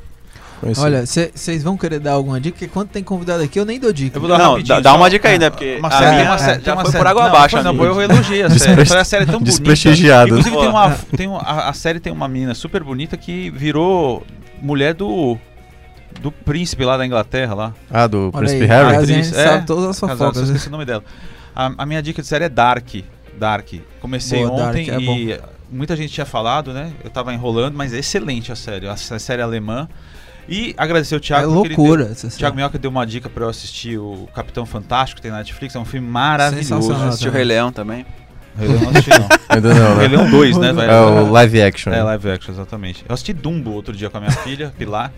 [0.77, 2.57] Olha, vocês vão querer dar alguma dica?
[2.57, 4.17] Porque quando tem convidado aqui, eu nem dou dica.
[4.17, 5.49] Eu vou dar Não, dá, dá uma dica aí, né?
[5.49, 7.03] Porque Uma a série, minha tem uma série, já uma foi série.
[7.03, 7.55] por água não, abaixo.
[7.55, 8.85] Foi, não, eu elogiei a série.
[8.85, 9.51] Foi a série tão bonita.
[9.51, 10.29] Desprestigiado.
[10.29, 14.25] Inclusive tem uma, tem uma a, a série tem uma menina super bonita que virou
[14.61, 15.37] mulher do
[16.21, 17.73] do príncipe lá da Inglaterra lá.
[17.89, 18.95] Ah, do Olha Príncipe aí, Harry?
[18.95, 20.37] a Atriz, é, sabe todas as fofocas.
[20.37, 20.43] né?
[20.43, 21.03] esqueci o nome dela.
[21.55, 22.87] A, a minha dica de série é Dark.
[23.37, 23.67] Dark.
[23.99, 25.39] Comecei Boa, ontem Dark, é e
[25.71, 26.91] muita gente tinha falado, né?
[27.03, 28.87] Eu tava enrolando, mas é excelente a série.
[28.87, 29.87] A, sé- série alemã.
[30.47, 31.45] E agradecer o É Thiago.
[31.47, 32.05] ele loucura.
[32.05, 32.29] deu-.
[32.31, 35.75] Thiago Minhoca deu uma dica pra eu assistir o Capitão Fantástico, que tem na Netflix.
[35.75, 36.93] É um filme maravilhoso.
[36.93, 38.05] Assistiu o Rei Leão também.
[38.57, 39.27] Rei Leão não assisti, não.
[39.49, 40.17] Ainda não, Rei né?
[40.17, 40.73] Leão 2, né?
[40.73, 41.91] vai- É o live action.
[41.93, 42.03] É, né?
[42.03, 43.05] live action, exatamente.
[43.07, 45.11] Eu assisti Dumbo outro dia com a minha filha, Pilar,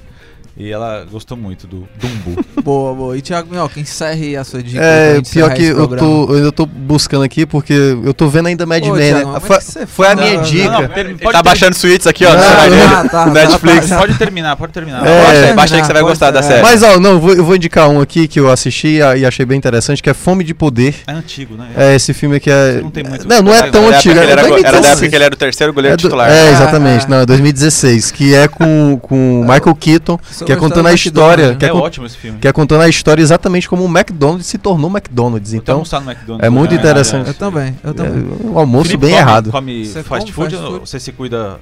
[0.58, 2.44] e ela gostou muito do Dumbo.
[2.66, 3.16] Boa, boa.
[3.16, 4.82] E Thiago Minhoca, encerre a sua dica.
[4.82, 8.66] É, pior que eu tô, eu ainda tô buscando aqui porque eu tô vendo ainda
[8.66, 9.40] Mad Ô, Men, Thiago, né?
[9.40, 10.72] Foi, você foi a minha Não, dica.
[10.72, 12.40] não, Ele Pode tá ter- baixando suítes aqui, ó, Não.
[12.42, 13.88] Ah, tá, Netflix.
[13.90, 14.02] tá, tá.
[14.02, 15.06] pode terminar, pode terminar.
[15.06, 15.24] É.
[15.26, 16.44] Baixa aí, baixa aí que você vai gostar da é.
[16.44, 16.64] série.
[16.64, 19.46] Mas ó, não, vou- eu vou indicar um aqui que eu assisti e e achei
[19.46, 20.96] bem interessante, que é Fome de Poder.
[21.06, 21.68] É antigo, né?
[21.78, 22.80] É esse filme que é.
[22.82, 24.18] Não tem muito- Não, não é tão Era antigo.
[24.18, 24.86] é era, era da 2016.
[24.92, 26.32] época que ele era o terceiro goleiro É, titular.
[26.32, 27.08] é, exatamente.
[27.10, 28.10] Não, é 2016.
[28.12, 31.44] Que é com, com Michael Keaton, que é contando a história do história.
[31.44, 32.40] McDonald's, Que é, É con- ótimo esse filme.
[32.40, 35.54] que é contando a história exatamente como o McDonald's se tornou McDonald's.
[35.54, 36.46] Então, McDonald's.
[36.46, 36.78] é muito né?
[36.80, 37.28] interessante.
[37.28, 38.26] Eu também, eu também.
[38.44, 39.52] é um almoço Felipe bem come- errado.
[39.52, 40.90] Come Você fast food fast ou food?
[40.90, 41.60] você se cuida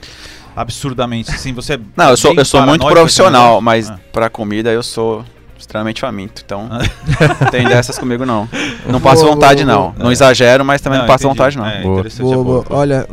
[0.55, 1.31] absurdamente?
[1.31, 3.61] Assim, você é Não, eu sou, eu sou muito profissional, negócio?
[3.63, 3.99] mas Ah.
[4.11, 5.23] pra comida eu sou
[5.57, 6.41] extremamente faminto.
[6.45, 6.79] Então, Ah.
[7.41, 8.47] não tem dessas comigo não.
[8.87, 9.81] Não passo Boa, vontade boa, não.
[9.91, 9.93] boa.
[9.97, 10.13] Não É.
[10.13, 11.37] exagero, mas também não, passo entendi.
[11.39, 11.65] vontade não.
[11.65, 12.43] É, Boa, é boa.
[12.43, 12.65] boa.
[12.69, 13.07] Olha,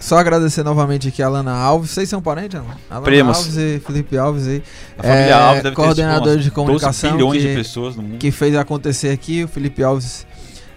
[0.00, 1.90] só agradecer novamente aqui a Alana Alves.
[1.90, 2.76] Vocês são parentes, Alana?
[2.90, 3.36] Alana Primos.
[3.38, 4.62] Alves e Felipe Alves aí.
[4.98, 7.96] A família É, Alves deve ter coordenador umas de comunicação 12 bilhões que- de pessoas
[7.96, 8.18] no mundo.
[8.18, 9.44] que fez acontecer aqui.
[9.44, 10.26] O Felipe Alves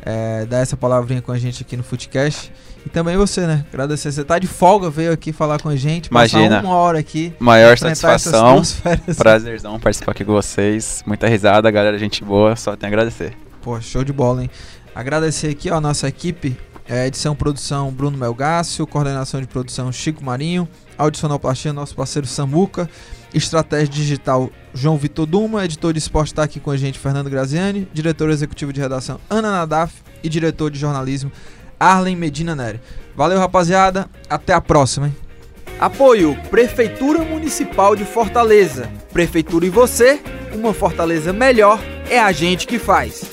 [0.03, 2.51] é, dá essa palavrinha com a gente aqui no Footcast.
[2.83, 3.63] E também você, né?
[3.71, 4.11] Agradecer.
[4.11, 6.07] Você tá de folga, veio aqui falar com a gente.
[6.07, 6.61] Imagina.
[6.61, 7.31] uma hora aqui.
[7.39, 8.63] Maior satisfação.
[9.15, 11.03] Prazerzão participar aqui com vocês.
[11.05, 12.55] Muita risada, galera, gente boa.
[12.55, 13.33] Só tenho a agradecer.
[13.61, 14.49] Pô, show de bola, hein?
[14.95, 16.57] Agradecer aqui ó, a nossa equipe.
[16.91, 20.67] É, edição produção Bruno Melgácio, coordenação de produção Chico Marinho,
[20.97, 22.89] audicionoplastia nosso parceiro Samuca,
[23.33, 27.87] estratégia digital João Vitor Duma, editor de esporte está aqui com a gente Fernando Graziani,
[27.93, 31.31] diretor executivo de redação Ana Nadaf e diretor de jornalismo
[31.79, 32.81] Arlen Medina Neri.
[33.15, 35.15] Valeu rapaziada, até a próxima, hein?
[35.79, 38.91] Apoio Prefeitura Municipal de Fortaleza.
[39.13, 40.19] Prefeitura e você,
[40.53, 41.79] uma Fortaleza melhor
[42.09, 43.31] é a gente que faz.